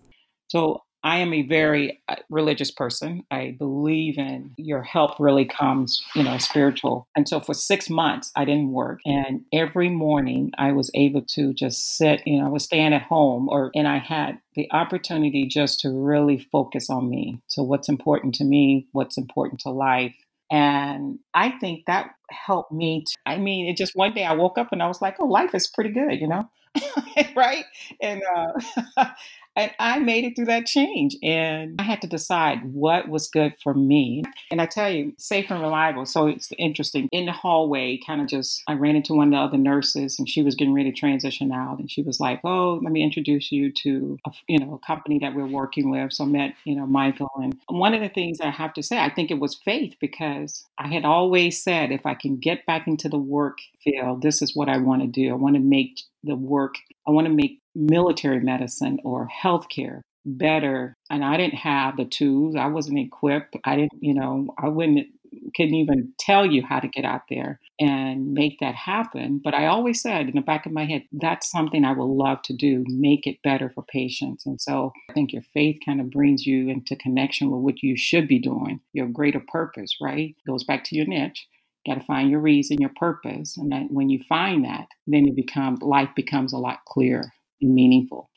So, 0.49 0.83
I 1.03 1.17
am 1.17 1.33
a 1.33 1.41
very 1.41 2.01
uh, 2.07 2.15
religious 2.29 2.71
person. 2.71 3.25
I 3.29 3.55
believe 3.59 4.17
in 4.17 4.51
your 4.57 4.81
help 4.81 5.19
really 5.19 5.45
comes, 5.45 6.01
you 6.15 6.23
know, 6.23 6.37
spiritual. 6.37 7.07
And 7.15 7.27
so 7.27 7.39
for 7.39 7.53
six 7.53 7.89
months, 7.89 8.31
I 8.35 8.45
didn't 8.45 8.71
work. 8.71 8.99
And 9.05 9.41
every 9.51 9.89
morning 9.89 10.51
I 10.57 10.71
was 10.71 10.89
able 10.93 11.21
to 11.21 11.53
just 11.53 11.97
sit, 11.97 12.25
you 12.25 12.39
know, 12.39 12.45
I 12.45 12.49
was 12.49 12.63
staying 12.63 12.93
at 12.93 13.01
home 13.03 13.49
or, 13.49 13.71
and 13.75 13.87
I 13.87 13.97
had 13.97 14.39
the 14.55 14.71
opportunity 14.71 15.45
just 15.45 15.81
to 15.81 15.89
really 15.89 16.37
focus 16.51 16.89
on 16.89 17.09
me. 17.09 17.41
So 17.47 17.63
what's 17.63 17.89
important 17.89 18.35
to 18.35 18.45
me, 18.45 18.87
what's 18.93 19.17
important 19.17 19.59
to 19.61 19.69
life. 19.69 20.15
And 20.51 21.19
I 21.33 21.51
think 21.51 21.85
that 21.87 22.11
helped 22.29 22.71
me. 22.71 23.03
To, 23.05 23.13
I 23.25 23.37
mean, 23.37 23.67
it 23.67 23.75
just 23.75 23.95
one 23.95 24.13
day 24.13 24.23
I 24.23 24.33
woke 24.33 24.57
up 24.57 24.69
and 24.71 24.81
I 24.81 24.87
was 24.87 25.01
like, 25.01 25.15
oh, 25.19 25.25
life 25.25 25.53
is 25.53 25.67
pretty 25.67 25.89
good, 25.89 26.19
you 26.19 26.27
know? 26.27 26.47
right? 27.35 27.65
And 28.01 28.21
uh, 28.35 29.05
And 29.55 29.71
I 29.79 29.99
made 29.99 30.23
it 30.23 30.35
through 30.35 30.45
that 30.45 30.65
change 30.65 31.15
and 31.21 31.79
I 31.79 31.83
had 31.83 32.01
to 32.01 32.07
decide 32.07 32.73
what 32.73 33.07
was 33.07 33.27
good 33.27 33.53
for 33.61 33.73
me. 33.73 34.23
And 34.49 34.61
I 34.61 34.65
tell 34.65 34.89
you, 34.89 35.13
safe 35.17 35.51
and 35.51 35.61
reliable. 35.61 36.05
So 36.05 36.27
it's 36.27 36.51
interesting. 36.57 37.07
In 37.11 37.25
the 37.25 37.31
hallway, 37.31 37.99
kind 38.05 38.21
of 38.21 38.27
just, 38.27 38.63
I 38.67 38.73
ran 38.73 38.95
into 38.95 39.13
one 39.13 39.27
of 39.27 39.31
the 39.31 39.37
other 39.37 39.57
nurses 39.57 40.17
and 40.17 40.27
she 40.27 40.41
was 40.41 40.55
getting 40.55 40.73
ready 40.73 40.91
to 40.91 40.97
transition 40.97 41.51
out. 41.51 41.79
And 41.79 41.91
she 41.91 42.01
was 42.01 42.19
like, 42.19 42.41
Oh, 42.43 42.79
let 42.83 42.91
me 42.91 43.03
introduce 43.03 43.51
you 43.51 43.71
to, 43.83 44.17
a, 44.25 44.31
you 44.47 44.59
know, 44.59 44.73
a 44.73 44.85
company 44.85 45.19
that 45.19 45.35
we're 45.35 45.45
working 45.45 45.89
with. 45.89 46.13
So 46.13 46.23
I 46.23 46.27
met, 46.27 46.55
you 46.63 46.75
know, 46.75 46.87
Michael. 46.87 47.29
And 47.35 47.55
one 47.67 47.93
of 47.93 48.01
the 48.01 48.09
things 48.09 48.41
I 48.41 48.49
have 48.49 48.73
to 48.73 48.83
say, 48.83 48.99
I 48.99 49.09
think 49.09 49.29
it 49.29 49.39
was 49.39 49.55
faith 49.55 49.95
because 49.99 50.65
I 50.77 50.87
had 50.87 51.05
always 51.05 51.61
said, 51.61 51.91
if 51.91 52.05
I 52.05 52.15
can 52.15 52.37
get 52.37 52.65
back 52.65 52.87
into 52.87 53.09
the 53.09 53.19
work 53.19 53.59
field, 53.83 54.21
this 54.21 54.41
is 54.41 54.55
what 54.55 54.69
I 54.69 54.77
want 54.77 55.01
to 55.01 55.07
do. 55.07 55.31
I 55.31 55.35
want 55.35 55.55
to 55.55 55.61
make 55.61 56.01
the 56.23 56.35
work, 56.35 56.75
I 57.07 57.11
want 57.11 57.27
to 57.27 57.33
make 57.33 57.59
military 57.75 58.39
medicine 58.39 58.99
or 59.03 59.27
healthcare 59.43 60.01
better. 60.25 60.95
And 61.09 61.23
I 61.23 61.37
didn't 61.37 61.55
have 61.55 61.97
the 61.97 62.05
tools. 62.05 62.55
I 62.55 62.67
wasn't 62.67 62.99
equipped. 62.99 63.57
I 63.65 63.75
didn't, 63.75 64.01
you 64.01 64.13
know, 64.13 64.47
I 64.57 64.69
wouldn't 64.69 65.07
couldn't 65.55 65.75
even 65.75 66.13
tell 66.19 66.45
you 66.45 66.63
how 66.63 66.79
to 66.79 66.87
get 66.87 67.05
out 67.05 67.21
there 67.29 67.59
and 67.79 68.33
make 68.33 68.59
that 68.59 68.75
happen. 68.75 69.41
But 69.43 69.53
I 69.53 69.65
always 69.65 70.01
said 70.01 70.27
in 70.27 70.35
the 70.35 70.41
back 70.41 70.65
of 70.65 70.71
my 70.71 70.85
head, 70.85 71.03
that's 71.11 71.49
something 71.49 71.83
I 71.83 71.93
would 71.93 72.03
love 72.03 72.41
to 72.43 72.53
do, 72.53 72.83
make 72.87 73.25
it 73.25 73.41
better 73.43 73.71
for 73.73 73.83
patients. 73.83 74.45
And 74.45 74.61
so 74.61 74.91
I 75.09 75.13
think 75.13 75.33
your 75.33 75.41
faith 75.53 75.77
kind 75.85 75.99
of 75.99 76.11
brings 76.11 76.45
you 76.45 76.69
into 76.69 76.95
connection 76.95 77.49
with 77.49 77.61
what 77.61 77.83
you 77.83 77.97
should 77.97 78.27
be 78.27 78.39
doing, 78.39 78.79
your 78.93 79.07
greater 79.07 79.41
purpose, 79.47 79.97
right? 80.01 80.35
Goes 80.47 80.63
back 80.63 80.83
to 80.85 80.95
your 80.95 81.07
niche. 81.07 81.47
Got 81.85 81.95
to 81.95 82.05
find 82.05 82.29
your 82.29 82.39
reason, 82.39 82.79
your 82.79 82.93
purpose, 82.95 83.57
and 83.57 83.69
then 83.69 83.89
when 83.91 84.09
you 84.09 84.23
find 84.29 84.63
that, 84.63 84.87
then 85.05 85.27
it 85.27 85.35
becomes 85.35 85.81
life 85.81 86.07
becomes 86.15 86.53
a 86.53 86.57
lot 86.57 86.79
clearer 86.87 87.33
meaningful. 87.69 88.29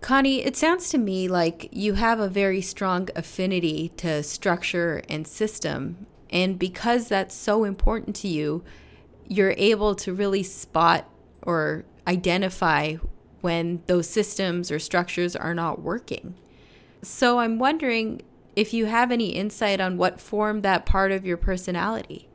Connie, 0.00 0.44
it 0.44 0.56
sounds 0.56 0.90
to 0.90 0.98
me 0.98 1.28
like 1.28 1.68
you 1.72 1.94
have 1.94 2.20
a 2.20 2.28
very 2.28 2.60
strong 2.60 3.08
affinity 3.16 3.90
to 3.96 4.22
structure 4.22 5.02
and 5.08 5.26
system. 5.26 6.06
And 6.30 6.58
because 6.58 7.08
that's 7.08 7.34
so 7.34 7.64
important 7.64 8.16
to 8.16 8.28
you, 8.28 8.64
you're 9.28 9.54
able 9.56 9.94
to 9.96 10.12
really 10.12 10.42
spot 10.42 11.08
or 11.42 11.84
identify 12.06 12.96
when 13.40 13.82
those 13.86 14.08
systems 14.08 14.70
or 14.70 14.78
structures 14.78 15.36
are 15.36 15.54
not 15.54 15.80
working. 15.80 16.34
So 17.02 17.38
I'm 17.38 17.58
wondering 17.58 18.22
if 18.56 18.72
you 18.72 18.86
have 18.86 19.10
any 19.10 19.30
insight 19.30 19.80
on 19.80 19.96
what 19.96 20.20
formed 20.20 20.62
that 20.62 20.86
part 20.86 21.12
of 21.12 21.24
your 21.24 21.36
personality. 21.36 22.28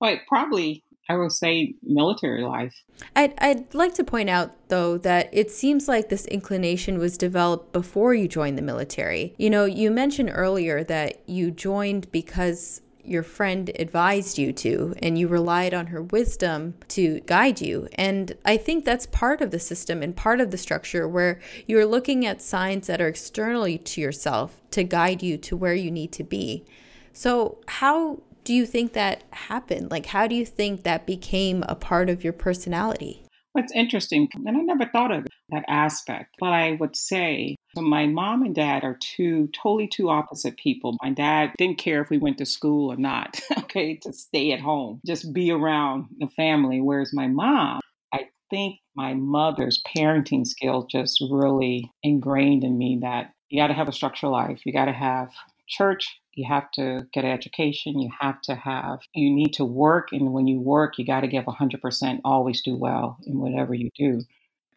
Well, 0.00 0.18
probably 0.28 0.84
I 1.08 1.16
will 1.16 1.30
say 1.30 1.74
military 1.82 2.42
life. 2.42 2.74
I'd, 3.16 3.34
I'd 3.38 3.74
like 3.74 3.94
to 3.94 4.04
point 4.04 4.30
out, 4.30 4.52
though, 4.68 4.98
that 4.98 5.28
it 5.32 5.50
seems 5.50 5.88
like 5.88 6.08
this 6.08 6.26
inclination 6.26 6.98
was 6.98 7.18
developed 7.18 7.72
before 7.72 8.14
you 8.14 8.28
joined 8.28 8.56
the 8.56 8.62
military. 8.62 9.34
You 9.36 9.50
know, 9.50 9.64
you 9.64 9.90
mentioned 9.90 10.30
earlier 10.32 10.84
that 10.84 11.28
you 11.28 11.50
joined 11.50 12.10
because 12.12 12.82
your 13.04 13.22
friend 13.24 13.70
advised 13.78 14.38
you 14.38 14.52
to, 14.52 14.94
and 15.02 15.18
you 15.18 15.26
relied 15.26 15.74
on 15.74 15.88
her 15.88 16.02
wisdom 16.02 16.74
to 16.88 17.20
guide 17.20 17.60
you. 17.60 17.88
And 17.94 18.36
I 18.44 18.56
think 18.56 18.84
that's 18.84 19.06
part 19.06 19.40
of 19.40 19.50
the 19.50 19.58
system 19.58 20.02
and 20.02 20.16
part 20.16 20.40
of 20.40 20.52
the 20.52 20.58
structure 20.58 21.08
where 21.08 21.40
you're 21.66 21.86
looking 21.86 22.24
at 22.24 22.40
signs 22.40 22.86
that 22.86 23.00
are 23.00 23.08
externally 23.08 23.76
to 23.78 24.00
yourself 24.00 24.60
to 24.70 24.84
guide 24.84 25.22
you 25.22 25.36
to 25.38 25.56
where 25.56 25.74
you 25.74 25.90
need 25.90 26.12
to 26.12 26.22
be. 26.22 26.64
So, 27.12 27.58
how 27.66 28.22
do 28.44 28.52
you 28.54 28.66
think 28.66 28.92
that 28.92 29.22
happened? 29.30 29.90
Like, 29.90 30.06
how 30.06 30.26
do 30.26 30.34
you 30.34 30.46
think 30.46 30.82
that 30.82 31.06
became 31.06 31.64
a 31.68 31.74
part 31.74 32.10
of 32.10 32.24
your 32.24 32.32
personality? 32.32 33.24
What's 33.52 33.72
interesting, 33.72 34.28
and 34.32 34.56
I 34.56 34.60
never 34.62 34.86
thought 34.86 35.12
of 35.12 35.26
that 35.50 35.64
aspect, 35.68 36.36
but 36.40 36.54
I 36.54 36.72
would 36.80 36.96
say 36.96 37.56
so 37.74 37.82
my 37.82 38.06
mom 38.06 38.42
and 38.42 38.54
dad 38.54 38.82
are 38.82 38.98
two 38.98 39.48
totally 39.48 39.88
two 39.88 40.08
opposite 40.08 40.56
people. 40.56 40.96
My 41.02 41.10
dad 41.10 41.52
didn't 41.58 41.78
care 41.78 42.00
if 42.00 42.08
we 42.08 42.18
went 42.18 42.38
to 42.38 42.46
school 42.46 42.90
or 42.92 42.96
not, 42.96 43.40
okay, 43.58 43.96
to 44.02 44.12
stay 44.12 44.52
at 44.52 44.60
home, 44.60 45.00
just 45.06 45.32
be 45.34 45.50
around 45.50 46.06
the 46.18 46.28
family. 46.28 46.80
Whereas 46.80 47.12
my 47.12 47.28
mom, 47.28 47.80
I 48.12 48.28
think 48.48 48.76
my 48.94 49.14
mother's 49.14 49.82
parenting 49.96 50.46
skills 50.46 50.86
just 50.90 51.22
really 51.30 51.90
ingrained 52.02 52.64
in 52.64 52.78
me 52.78 53.00
that 53.02 53.32
you 53.50 53.60
got 53.60 53.66
to 53.66 53.74
have 53.74 53.88
a 53.88 53.92
structured 53.92 54.30
life. 54.30 54.60
You 54.64 54.72
got 54.72 54.86
to 54.86 54.92
have 54.92 55.30
church, 55.72 56.20
you 56.34 56.46
have 56.48 56.70
to 56.72 57.06
get 57.12 57.24
an 57.24 57.30
education, 57.30 57.98
you 57.98 58.10
have 58.20 58.40
to 58.42 58.54
have, 58.54 59.00
you 59.14 59.30
need 59.30 59.52
to 59.54 59.64
work. 59.64 60.08
And 60.12 60.32
when 60.32 60.46
you 60.46 60.60
work, 60.60 60.98
you 60.98 61.06
got 61.06 61.20
to 61.20 61.28
give 61.28 61.44
100%, 61.44 62.20
always 62.24 62.62
do 62.62 62.76
well 62.76 63.18
in 63.26 63.38
whatever 63.38 63.74
you 63.74 63.90
do. 63.96 64.20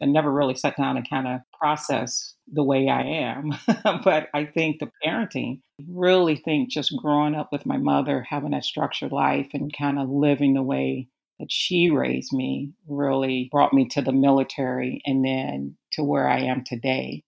I 0.00 0.04
never 0.06 0.30
really 0.30 0.54
sat 0.54 0.76
down 0.76 0.96
and 0.96 1.08
kind 1.08 1.26
of 1.26 1.40
process 1.58 2.34
the 2.52 2.62
way 2.62 2.88
I 2.88 3.02
am. 3.02 3.54
but 4.04 4.28
I 4.34 4.44
think 4.44 4.78
the 4.78 4.90
parenting, 5.04 5.60
really 5.88 6.36
think 6.36 6.70
just 6.70 6.94
growing 6.96 7.34
up 7.34 7.48
with 7.50 7.64
my 7.64 7.78
mother, 7.78 8.26
having 8.28 8.50
that 8.50 8.64
structured 8.64 9.12
life 9.12 9.48
and 9.54 9.72
kind 9.76 9.98
of 9.98 10.08
living 10.10 10.54
the 10.54 10.62
way 10.62 11.08
that 11.38 11.50
she 11.50 11.90
raised 11.90 12.32
me 12.32 12.72
really 12.88 13.48
brought 13.50 13.72
me 13.72 13.86
to 13.88 14.02
the 14.02 14.12
military 14.12 15.00
and 15.04 15.24
then 15.24 15.76
to 15.92 16.02
where 16.02 16.28
I 16.28 16.40
am 16.40 16.64
today. 16.64 17.22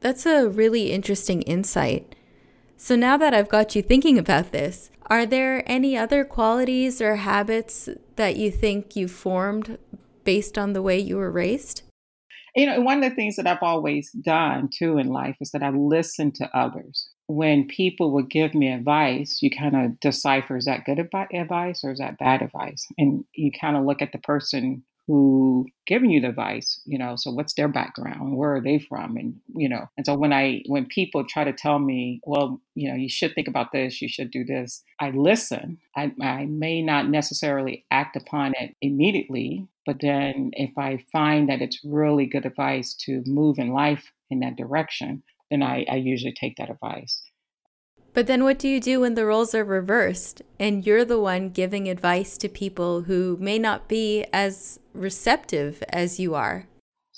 That's 0.00 0.24
a 0.24 0.48
really 0.48 0.92
interesting 0.92 1.42
insight. 1.42 2.14
So 2.82 2.96
now 2.96 3.18
that 3.18 3.34
I've 3.34 3.50
got 3.50 3.76
you 3.76 3.82
thinking 3.82 4.16
about 4.16 4.52
this, 4.52 4.90
are 5.04 5.26
there 5.26 5.62
any 5.70 5.98
other 5.98 6.24
qualities 6.24 7.02
or 7.02 7.16
habits 7.16 7.90
that 8.16 8.36
you 8.36 8.50
think 8.50 8.96
you 8.96 9.06
formed 9.06 9.76
based 10.24 10.56
on 10.56 10.72
the 10.72 10.80
way 10.80 10.98
you 10.98 11.18
were 11.18 11.30
raised? 11.30 11.82
You 12.56 12.64
know, 12.64 12.80
one 12.80 13.04
of 13.04 13.10
the 13.10 13.14
things 13.14 13.36
that 13.36 13.46
I've 13.46 13.62
always 13.62 14.10
done 14.12 14.70
too 14.72 14.96
in 14.96 15.08
life 15.08 15.36
is 15.42 15.50
that 15.50 15.62
I 15.62 15.68
listen 15.68 16.32
to 16.36 16.56
others. 16.56 17.10
When 17.26 17.68
people 17.68 18.12
would 18.14 18.30
give 18.30 18.54
me 18.54 18.72
advice, 18.72 19.40
you 19.42 19.50
kind 19.50 19.76
of 19.76 20.00
decipher 20.00 20.56
is 20.56 20.64
that 20.64 20.86
good 20.86 20.98
advice 20.98 21.84
or 21.84 21.92
is 21.92 21.98
that 21.98 22.18
bad 22.18 22.40
advice? 22.40 22.86
And 22.96 23.26
you 23.34 23.52
kind 23.52 23.76
of 23.76 23.84
look 23.84 24.00
at 24.00 24.12
the 24.12 24.18
person 24.18 24.84
who 25.10 25.66
giving 25.88 26.08
you 26.08 26.20
the 26.20 26.28
advice 26.28 26.80
you 26.84 26.96
know 26.96 27.16
so 27.16 27.32
what's 27.32 27.54
their 27.54 27.66
background 27.66 28.36
where 28.36 28.54
are 28.54 28.60
they 28.60 28.78
from? 28.78 29.16
And 29.16 29.34
you 29.56 29.68
know 29.68 29.86
and 29.96 30.06
so 30.06 30.14
when 30.14 30.32
i 30.32 30.62
when 30.66 30.86
people 30.86 31.24
try 31.28 31.42
to 31.42 31.52
tell 31.52 31.80
me 31.80 32.20
well 32.24 32.60
you 32.76 32.88
know 32.88 32.94
you 32.94 33.08
should 33.08 33.34
think 33.34 33.48
about 33.48 33.72
this 33.72 34.00
you 34.00 34.08
should 34.08 34.30
do 34.30 34.44
this 34.44 34.84
i 35.00 35.10
listen. 35.10 35.78
I, 35.96 36.12
I 36.22 36.46
may 36.46 36.80
not 36.80 37.08
necessarily 37.08 37.84
act 37.90 38.14
upon 38.14 38.54
it 38.60 38.76
immediately 38.80 39.66
but 39.84 39.96
then 40.00 40.52
if 40.52 40.70
i 40.78 41.04
find 41.10 41.48
that 41.48 41.60
it's 41.60 41.80
really 41.84 42.26
good 42.26 42.46
advice 42.46 42.94
to 43.06 43.24
move 43.26 43.58
in 43.58 43.72
life 43.72 44.12
in 44.30 44.38
that 44.40 44.56
direction 44.56 45.24
then 45.50 45.64
i, 45.64 45.84
I 45.90 45.96
usually 45.96 46.34
take 46.34 46.56
that 46.58 46.70
advice 46.70 47.20
but 48.12 48.26
then 48.26 48.44
what 48.44 48.58
do 48.58 48.68
you 48.68 48.80
do 48.80 49.00
when 49.00 49.14
the 49.14 49.26
roles 49.26 49.54
are 49.54 49.64
reversed 49.64 50.42
and 50.58 50.84
you're 50.84 51.04
the 51.04 51.20
one 51.20 51.50
giving 51.50 51.88
advice 51.88 52.36
to 52.38 52.48
people 52.48 53.02
who 53.02 53.36
may 53.40 53.58
not 53.58 53.88
be 53.88 54.26
as 54.32 54.80
receptive 54.92 55.82
as 55.90 56.18
you 56.18 56.34
are? 56.34 56.66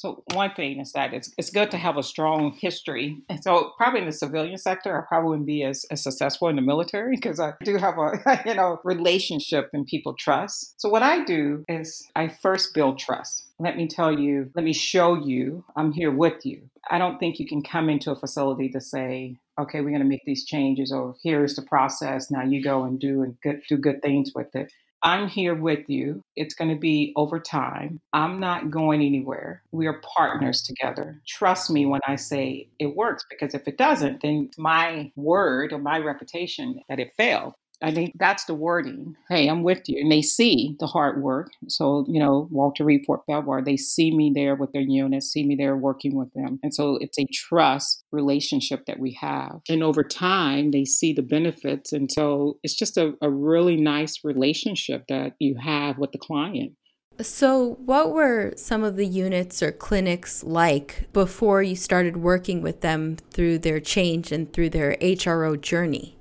So 0.02 0.24
one 0.32 0.52
thing 0.54 0.80
is 0.80 0.90
that 0.94 1.14
it's 1.14 1.32
it's 1.38 1.50
good 1.50 1.70
to 1.70 1.76
have 1.76 1.96
a 1.96 2.02
strong 2.02 2.58
history. 2.60 3.22
So 3.40 3.70
probably 3.78 4.00
in 4.00 4.06
the 4.06 4.12
civilian 4.12 4.58
sector, 4.58 4.98
I 4.98 5.06
probably 5.06 5.28
wouldn't 5.28 5.46
be 5.46 5.62
as, 5.62 5.84
as 5.92 6.02
successful 6.02 6.48
in 6.48 6.56
the 6.56 6.62
military 6.62 7.14
because 7.14 7.38
I 7.38 7.52
do 7.62 7.76
have 7.76 7.98
a 7.98 8.42
you 8.46 8.54
know 8.54 8.80
relationship 8.82 9.70
and 9.72 9.86
people 9.86 10.14
trust. 10.18 10.74
So 10.80 10.88
what 10.88 11.04
I 11.04 11.22
do 11.22 11.64
is 11.68 12.04
I 12.16 12.26
first 12.26 12.74
build 12.74 12.98
trust. 12.98 13.44
Let 13.60 13.76
me 13.76 13.86
tell 13.86 14.18
you, 14.18 14.50
let 14.56 14.64
me 14.64 14.72
show 14.72 15.14
you 15.14 15.64
I'm 15.76 15.92
here 15.92 16.10
with 16.10 16.44
you. 16.44 16.62
I 16.90 16.98
don't 16.98 17.18
think 17.18 17.38
you 17.38 17.46
can 17.46 17.62
come 17.62 17.88
into 17.88 18.10
a 18.10 18.16
facility 18.16 18.70
to 18.70 18.80
say, 18.80 19.36
okay, 19.62 19.80
we're 19.80 19.90
going 19.90 20.02
to 20.02 20.08
make 20.08 20.24
these 20.24 20.44
changes, 20.44 20.92
or 20.92 21.16
here's 21.22 21.56
the 21.56 21.62
process. 21.62 22.30
Now 22.30 22.44
you 22.44 22.62
go 22.62 22.84
and 22.84 23.00
do 23.00 23.22
and 23.22 23.36
good, 23.42 23.62
do 23.68 23.76
good 23.76 24.02
things 24.02 24.32
with 24.34 24.54
it. 24.54 24.72
I'm 25.04 25.26
here 25.26 25.56
with 25.56 25.88
you. 25.88 26.22
It's 26.36 26.54
going 26.54 26.70
to 26.70 26.78
be 26.78 27.12
over 27.16 27.40
time. 27.40 28.00
I'm 28.12 28.38
not 28.38 28.70
going 28.70 29.02
anywhere. 29.02 29.62
We 29.72 29.88
are 29.88 30.00
partners 30.14 30.62
together. 30.62 31.20
Trust 31.26 31.70
me 31.70 31.86
when 31.86 32.00
I 32.06 32.14
say 32.14 32.68
it 32.78 32.94
works, 32.94 33.24
because 33.28 33.52
if 33.52 33.66
it 33.66 33.76
doesn't, 33.76 34.22
then 34.22 34.50
my 34.56 35.10
word 35.16 35.72
or 35.72 35.78
my 35.78 35.98
reputation 35.98 36.80
that 36.88 37.00
it 37.00 37.12
failed. 37.16 37.54
I 37.82 37.90
think 37.90 38.12
that's 38.18 38.44
the 38.44 38.54
wording. 38.54 39.16
Hey, 39.28 39.48
I'm 39.48 39.62
with 39.62 39.88
you. 39.88 40.00
And 40.00 40.10
they 40.10 40.22
see 40.22 40.76
the 40.80 40.86
hard 40.86 41.22
work. 41.22 41.50
So, 41.68 42.06
you 42.08 42.20
know, 42.20 42.48
Walter 42.50 42.84
Reed 42.84 43.02
Fort 43.06 43.26
Belvoir, 43.26 43.62
they 43.62 43.76
see 43.76 44.14
me 44.14 44.32
there 44.34 44.54
with 44.54 44.72
their 44.72 44.82
units, 44.82 45.30
see 45.30 45.44
me 45.44 45.56
there 45.56 45.76
working 45.76 46.16
with 46.16 46.32
them. 46.34 46.60
And 46.62 46.74
so 46.74 46.96
it's 47.00 47.18
a 47.18 47.26
trust 47.26 48.04
relationship 48.12 48.86
that 48.86 48.98
we 48.98 49.12
have. 49.20 49.60
And 49.68 49.82
over 49.82 50.02
time, 50.02 50.70
they 50.70 50.84
see 50.84 51.12
the 51.12 51.22
benefits. 51.22 51.92
And 51.92 52.10
so 52.10 52.58
it's 52.62 52.76
just 52.76 52.96
a, 52.96 53.14
a 53.20 53.30
really 53.30 53.76
nice 53.76 54.24
relationship 54.24 55.06
that 55.08 55.34
you 55.38 55.56
have 55.56 55.98
with 55.98 56.12
the 56.12 56.18
client. 56.18 56.72
So, 57.20 57.74
what 57.84 58.12
were 58.12 58.54
some 58.56 58.82
of 58.82 58.96
the 58.96 59.06
units 59.06 59.62
or 59.62 59.70
clinics 59.70 60.42
like 60.42 61.12
before 61.12 61.62
you 61.62 61.76
started 61.76 62.16
working 62.16 62.62
with 62.62 62.80
them 62.80 63.16
through 63.30 63.58
their 63.58 63.80
change 63.80 64.32
and 64.32 64.50
through 64.52 64.70
their 64.70 64.96
HRO 64.96 65.60
journey? 65.60 66.16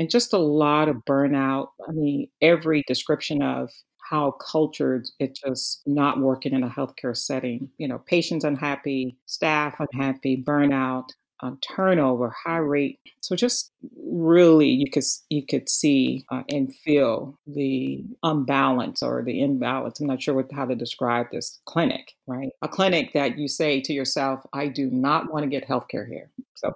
And 0.00 0.08
just 0.08 0.32
a 0.32 0.38
lot 0.38 0.88
of 0.88 1.04
burnout. 1.04 1.68
I 1.86 1.92
mean, 1.92 2.28
every 2.40 2.82
description 2.88 3.42
of 3.42 3.70
how 3.98 4.32
cultured 4.32 5.06
it's 5.20 5.38
just 5.38 5.82
not 5.86 6.18
working 6.18 6.54
in 6.54 6.64
a 6.64 6.70
healthcare 6.70 7.16
setting. 7.16 7.68
You 7.76 7.86
know, 7.86 7.98
patients 7.98 8.42
unhappy, 8.42 9.18
staff 9.26 9.76
unhappy, 9.78 10.42
burnout, 10.42 11.10
uh, 11.42 11.52
turnover, 11.60 12.34
high 12.44 12.56
rate. 12.56 12.98
So 13.20 13.36
just 13.36 13.72
really, 14.02 14.68
you 14.68 14.90
could 14.90 15.04
you 15.28 15.44
could 15.44 15.68
see 15.68 16.24
uh, 16.32 16.44
and 16.48 16.74
feel 16.74 17.38
the 17.46 18.02
unbalance 18.22 19.02
or 19.02 19.22
the 19.22 19.42
imbalance. 19.42 20.00
I'm 20.00 20.06
not 20.06 20.22
sure 20.22 20.34
what, 20.34 20.50
how 20.50 20.64
to 20.64 20.74
describe 20.74 21.26
this 21.30 21.60
clinic, 21.66 22.14
right? 22.26 22.48
A 22.62 22.68
clinic 22.68 23.12
that 23.12 23.38
you 23.38 23.48
say 23.48 23.82
to 23.82 23.92
yourself, 23.92 24.40
"I 24.54 24.68
do 24.68 24.90
not 24.90 25.30
want 25.30 25.42
to 25.44 25.50
get 25.50 25.68
healthcare 25.68 26.08
here." 26.08 26.30
So 26.54 26.72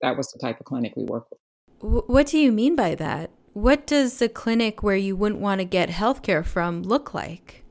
that 0.00 0.16
was 0.16 0.32
the 0.32 0.38
type 0.38 0.58
of 0.58 0.64
clinic 0.64 0.94
we 0.96 1.04
work 1.04 1.26
with. 1.30 1.41
What 1.82 2.28
do 2.28 2.38
you 2.38 2.52
mean 2.52 2.76
by 2.76 2.94
that? 2.94 3.30
What 3.54 3.88
does 3.88 4.22
a 4.22 4.28
clinic 4.28 4.84
where 4.84 4.96
you 4.96 5.16
wouldn't 5.16 5.40
want 5.40 5.58
to 5.58 5.64
get 5.64 5.88
healthcare 5.88 6.46
from 6.46 6.84
look 6.84 7.12
like? 7.12 7.61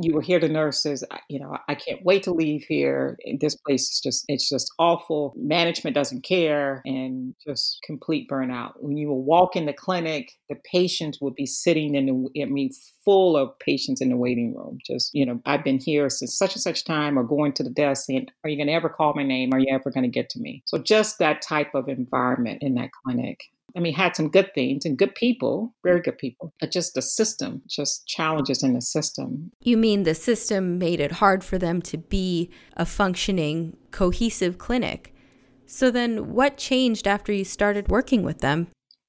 You 0.00 0.14
will 0.14 0.20
hear 0.20 0.40
the 0.40 0.48
nurses 0.48 1.04
you 1.28 1.38
know 1.38 1.56
i 1.68 1.74
can't 1.74 2.04
wait 2.04 2.22
to 2.22 2.32
leave 2.32 2.64
here. 2.68 3.18
Eh, 3.26 3.36
this 3.40 3.54
place 3.54 3.90
is 3.90 4.00
just 4.00 4.24
it's 4.28 4.48
just 4.48 4.70
awful. 4.78 5.34
Management 5.36 5.94
doesn't 5.94 6.22
care 6.22 6.82
and 6.84 7.34
just 7.46 7.78
complete 7.84 8.28
burnout. 8.28 8.72
When 8.76 8.96
you 8.96 9.08
will 9.08 9.22
walk 9.22 9.56
in 9.56 9.66
the 9.66 9.72
clinic 9.72 10.32
the 10.48 10.56
patients 10.70 11.18
would 11.20 11.34
be 11.34 11.46
sitting 11.46 11.94
in 11.94 12.06
the 12.06 12.42
i 12.42 12.44
mean 12.46 12.70
full 13.04 13.36
of 13.36 13.58
patients 13.58 14.00
in 14.00 14.10
the 14.10 14.16
waiting 14.16 14.54
room 14.54 14.78
just 14.86 15.10
you 15.14 15.24
know 15.24 15.40
i've 15.46 15.64
been 15.64 15.78
here 15.78 16.08
since 16.10 16.36
such 16.36 16.54
and 16.54 16.62
such 16.62 16.84
time 16.84 17.18
or 17.18 17.24
going 17.24 17.52
to 17.52 17.62
the 17.62 17.70
desk 17.70 18.04
saying 18.06 18.26
are 18.44 18.50
you 18.50 18.56
going 18.56 18.66
to 18.66 18.72
ever 18.72 18.88
call 18.88 19.14
my 19.14 19.22
name? 19.22 19.50
Are 19.52 19.58
you 19.58 19.72
ever 19.72 19.90
going 19.90 20.04
to 20.04 20.08
get 20.08 20.28
to 20.30 20.40
me? 20.40 20.62
So 20.66 20.78
just 20.78 21.18
that 21.18 21.42
type 21.42 21.74
of 21.74 21.88
environment 21.88 22.58
in 22.62 22.74
that 22.74 22.90
clinic 23.04 23.40
I 23.76 23.80
mean, 23.80 23.94
had 23.94 24.16
some 24.16 24.28
good 24.28 24.52
things 24.54 24.84
and 24.84 24.98
good 24.98 25.14
people, 25.14 25.74
very 25.82 26.00
good 26.00 26.18
people, 26.18 26.52
but 26.60 26.70
just 26.70 26.94
the 26.94 27.02
system, 27.02 27.62
just 27.68 28.06
challenges 28.06 28.62
in 28.62 28.74
the 28.74 28.82
system. 28.82 29.50
You 29.60 29.76
mean 29.76 30.02
the 30.02 30.14
system 30.14 30.78
made 30.78 31.00
it 31.00 31.12
hard 31.12 31.42
for 31.42 31.58
them 31.58 31.80
to 31.82 31.98
be 31.98 32.50
a 32.76 32.84
functioning, 32.84 33.76
cohesive 33.90 34.58
clinic? 34.58 35.14
So 35.66 35.90
then 35.90 36.32
what 36.34 36.58
changed 36.58 37.06
after 37.06 37.32
you 37.32 37.44
started 37.44 37.88
working 37.88 38.22
with 38.22 38.38
them? 38.40 38.68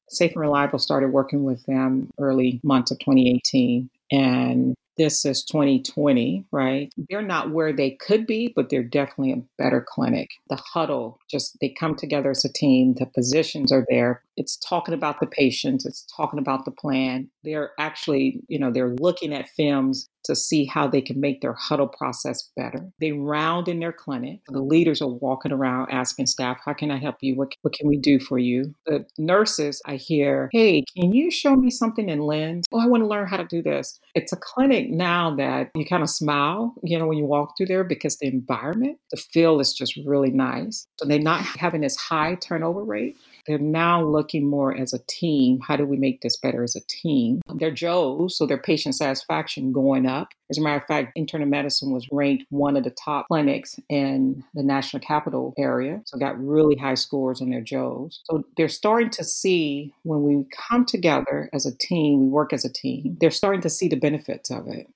Safe 0.10 0.32
and 0.32 0.42
Reliable 0.42 0.80
started 0.80 1.12
working 1.12 1.44
with 1.44 1.66
them 1.66 2.10
early 2.20 2.62
months 2.64 2.92
of 2.92 3.00
2018. 3.00 3.90
And 4.12 4.76
this 4.98 5.26
is 5.26 5.44
2020, 5.44 6.46
right? 6.52 6.94
They're 7.10 7.22
not 7.22 7.52
where 7.52 7.74
they 7.74 7.92
could 7.92 8.28
be, 8.28 8.54
but 8.56 8.70
they're 8.70 8.84
definitely 8.84 9.34
a 9.34 9.44
better 9.58 9.86
clinic. 9.88 10.30
The 10.50 10.56
huddle, 10.56 11.20
just 11.30 11.58
they 11.62 11.70
come 11.70 11.96
together 11.96 12.32
as 12.32 12.46
a 12.46 12.54
team. 12.54 12.94
The 12.94 13.10
physicians 13.16 13.72
are 13.72 13.86
there. 13.90 14.24
It's 14.38 14.58
talking 14.58 14.94
about 14.94 15.20
the 15.20 15.28
patients. 15.28 15.86
It's 15.86 16.06
talking 16.16 16.40
about 16.40 16.66
the 16.66 16.72
plan. 16.72 17.30
They're 17.44 17.72
actually, 17.80 18.42
you 18.48 18.60
know, 18.60 18.72
they're 18.72 18.96
looking 18.96 19.34
at 19.34 19.50
films 19.50 20.10
to 20.26 20.36
see 20.36 20.66
how 20.66 20.88
they 20.88 21.02
can 21.02 21.20
make 21.20 21.42
their 21.42 21.54
huddle 21.54 21.88
process 21.88 22.50
better. 22.56 22.90
They 23.00 23.12
round 23.12 23.68
in 23.68 23.80
their 23.80 23.92
clinic. 23.92 24.40
The 24.48 24.62
leaders 24.62 25.02
are 25.02 25.10
walking 25.10 25.52
around 25.52 25.92
asking 25.92 26.28
staff, 26.28 26.60
How 26.64 26.74
can 26.74 26.92
I 26.92 26.98
help 26.98 27.18
you? 27.22 27.36
What, 27.36 27.54
what 27.62 27.74
can 27.74 27.88
we 27.88 27.98
do 27.98 28.20
for 28.20 28.40
you? 28.40 28.74
The 28.86 29.06
nurses, 29.18 29.82
I 29.86 29.96
hear, 29.96 30.50
Hey, 30.52 30.84
can 30.98 31.14
you 31.14 31.30
show 31.30 31.56
me 31.56 31.70
something 31.70 32.10
in 32.10 32.20
lens 32.20 32.66
Oh, 32.72 32.80
I 32.80 32.88
want 32.88 33.04
to 33.04 33.08
learn 33.08 33.28
how 33.28 33.38
to 33.38 33.46
do 33.46 33.62
this. 33.62 34.00
It's 34.16 34.32
a 34.32 34.38
clinic 34.38 34.90
now 34.90 35.36
that 35.36 35.72
you 35.76 35.86
kind 35.86 36.04
of 36.04 36.10
smile, 36.10 36.74
you 36.84 36.98
know, 36.98 37.08
when 37.08 37.18
you 37.18 37.26
walk 37.26 37.58
through 37.58 37.68
there 37.68 37.84
because 37.84 38.18
the 38.18 38.28
environment, 38.28 38.98
the 39.12 39.18
feel 39.18 39.60
is 39.60 39.74
just 39.74 39.98
really 40.06 40.32
nice. 40.32 40.88
So 41.00 41.06
they're 41.06 41.20
not 41.20 41.42
having 41.42 41.82
this 41.82 41.98
high 41.98 42.36
turnover 42.36 42.84
rate. 42.84 43.18
They're 43.46 43.58
now 43.58 44.04
looking 44.04 44.23
more 44.34 44.76
as 44.76 44.94
a 44.94 45.00
team. 45.08 45.60
How 45.60 45.76
do 45.76 45.86
we 45.86 45.98
make 45.98 46.22
this 46.22 46.38
better 46.38 46.64
as 46.64 46.76
a 46.76 46.82
team? 46.88 47.42
They're 47.56 47.72
JOES, 47.72 48.38
so 48.38 48.46
their 48.46 48.58
patient 48.58 48.96
satisfaction 48.96 49.72
going 49.72 50.06
up. 50.06 50.30
As 50.50 50.58
a 50.58 50.62
matter 50.62 50.78
of 50.78 50.86
fact, 50.86 51.14
internal 51.16 51.48
medicine 51.48 51.92
was 51.92 52.08
ranked 52.12 52.46
one 52.50 52.78
of 52.78 52.84
the 52.84 52.92
top 52.92 53.28
clinics 53.28 53.80
in 53.90 54.44
the 54.54 54.64
national 54.64 55.02
capital 55.02 55.54
area. 55.58 56.02
So 56.06 56.18
got 56.18 56.40
really 56.44 56.76
high 56.76 56.96
scores 56.96 57.42
on 57.42 57.50
their 57.50 57.62
JOES. 57.62 58.22
So 58.26 58.44
they're 58.58 58.70
starting 58.70 59.10
to 59.12 59.24
see 59.24 59.94
when 60.04 60.24
we 60.24 60.46
come 60.70 60.86
together 60.86 61.50
as 61.54 61.66
a 61.66 61.76
team, 61.76 62.22
we 62.22 62.28
work 62.28 62.54
as 62.54 62.66
a 62.66 62.72
team, 62.72 63.18
they're 63.20 63.32
starting 63.32 63.62
to 63.62 63.70
see 63.70 63.88
the 63.88 63.96
benefits 63.96 64.52
of 64.52 64.68
it. 64.68 64.88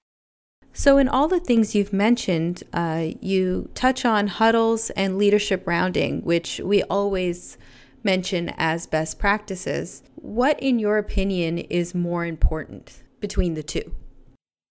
So, 0.78 1.00
in 1.00 1.08
all 1.08 1.28
the 1.28 1.40
things 1.40 1.74
you've 1.74 1.92
mentioned, 1.92 2.62
uh, 2.72 3.08
you 3.20 3.68
touch 3.74 4.06
on 4.06 4.28
huddles 4.28 4.92
and 4.92 5.18
leadership 5.18 5.66
rounding, 5.66 6.22
which 6.22 6.60
we 6.64 6.84
always 6.84 7.58
mention 8.08 8.54
as 8.58 8.88
best 8.88 9.20
practices. 9.20 10.02
What, 10.16 10.58
in 10.62 10.80
your 10.80 10.98
opinion, 10.98 11.58
is 11.58 11.94
more 11.94 12.26
important 12.26 13.04
between 13.20 13.54
the 13.54 13.64
two? 13.64 13.94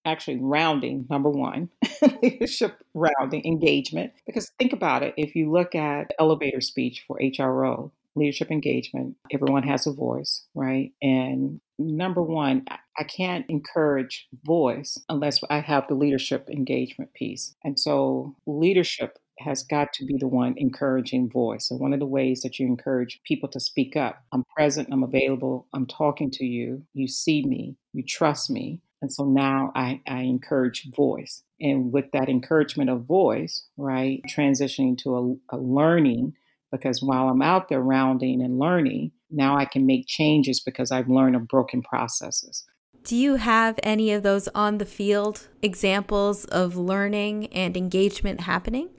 Actually, 0.05 0.37
rounding, 0.37 1.05
number 1.09 1.29
one, 1.29 1.69
leadership 2.23 2.77
rounding, 2.93 3.43
engagement. 3.43 4.13
Because 4.25 4.49
think 4.57 4.71
about 4.71 5.03
it 5.03 5.13
if 5.17 5.35
you 5.35 5.51
look 5.51 5.75
at 5.75 6.13
elevator 6.17 6.61
speech 6.61 7.03
for 7.05 7.19
HRO, 7.19 7.91
leadership 8.15 8.51
engagement, 8.51 9.17
everyone 9.33 9.63
has 9.63 9.85
a 9.85 9.91
voice, 9.91 10.45
right? 10.53 10.93
And 11.01 11.59
number 11.77 12.21
one, 12.21 12.63
I 12.97 13.03
can't 13.03 13.45
encourage 13.49 14.29
voice 14.45 14.97
unless 15.09 15.41
I 15.49 15.59
have 15.59 15.89
the 15.89 15.95
leadership 15.95 16.47
engagement 16.49 17.13
piece. 17.13 17.53
And 17.65 17.77
so, 17.77 18.33
leadership 18.45 19.19
has 19.39 19.63
got 19.63 19.93
to 19.93 20.05
be 20.05 20.15
the 20.17 20.27
one 20.27 20.55
encouraging 20.57 21.29
voice. 21.29 21.67
So, 21.67 21.75
one 21.75 21.93
of 21.93 21.99
the 21.99 22.05
ways 22.05 22.41
that 22.41 22.59
you 22.59 22.67
encourage 22.67 23.21
people 23.25 23.49
to 23.49 23.59
speak 23.59 23.95
up 23.95 24.23
I'm 24.31 24.43
present, 24.55 24.89
I'm 24.91 25.03
available, 25.03 25.67
I'm 25.73 25.85
talking 25.85 26.31
to 26.31 26.45
you, 26.45 26.83
you 26.93 27.07
see 27.07 27.45
me, 27.45 27.75
you 27.93 28.03
trust 28.03 28.49
me. 28.49 28.81
And 29.01 29.11
so 29.11 29.25
now 29.25 29.71
I, 29.75 30.01
I 30.07 30.21
encourage 30.21 30.89
voice. 30.95 31.43
And 31.59 31.91
with 31.93 32.05
that 32.13 32.27
encouragement 32.27 32.89
of 32.89 33.03
voice, 33.03 33.67
right, 33.77 34.21
transitioning 34.27 34.97
to 34.99 35.39
a, 35.51 35.55
a 35.55 35.59
learning, 35.59 36.33
because 36.71 37.03
while 37.03 37.29
I'm 37.29 37.41
out 37.41 37.69
there 37.69 37.81
rounding 37.81 38.41
and 38.41 38.57
learning, 38.57 39.11
now 39.29 39.57
I 39.57 39.65
can 39.65 39.85
make 39.85 40.07
changes 40.07 40.59
because 40.59 40.91
I've 40.91 41.09
learned 41.09 41.35
of 41.35 41.47
broken 41.47 41.81
processes. 41.81 42.65
Do 43.03 43.15
you 43.15 43.35
have 43.35 43.79
any 43.83 44.11
of 44.11 44.23
those 44.23 44.47
on 44.55 44.79
the 44.79 44.85
field 44.85 45.49
examples 45.61 46.45
of 46.45 46.75
learning 46.75 47.47
and 47.53 47.77
engagement 47.77 48.41
happening? 48.41 48.89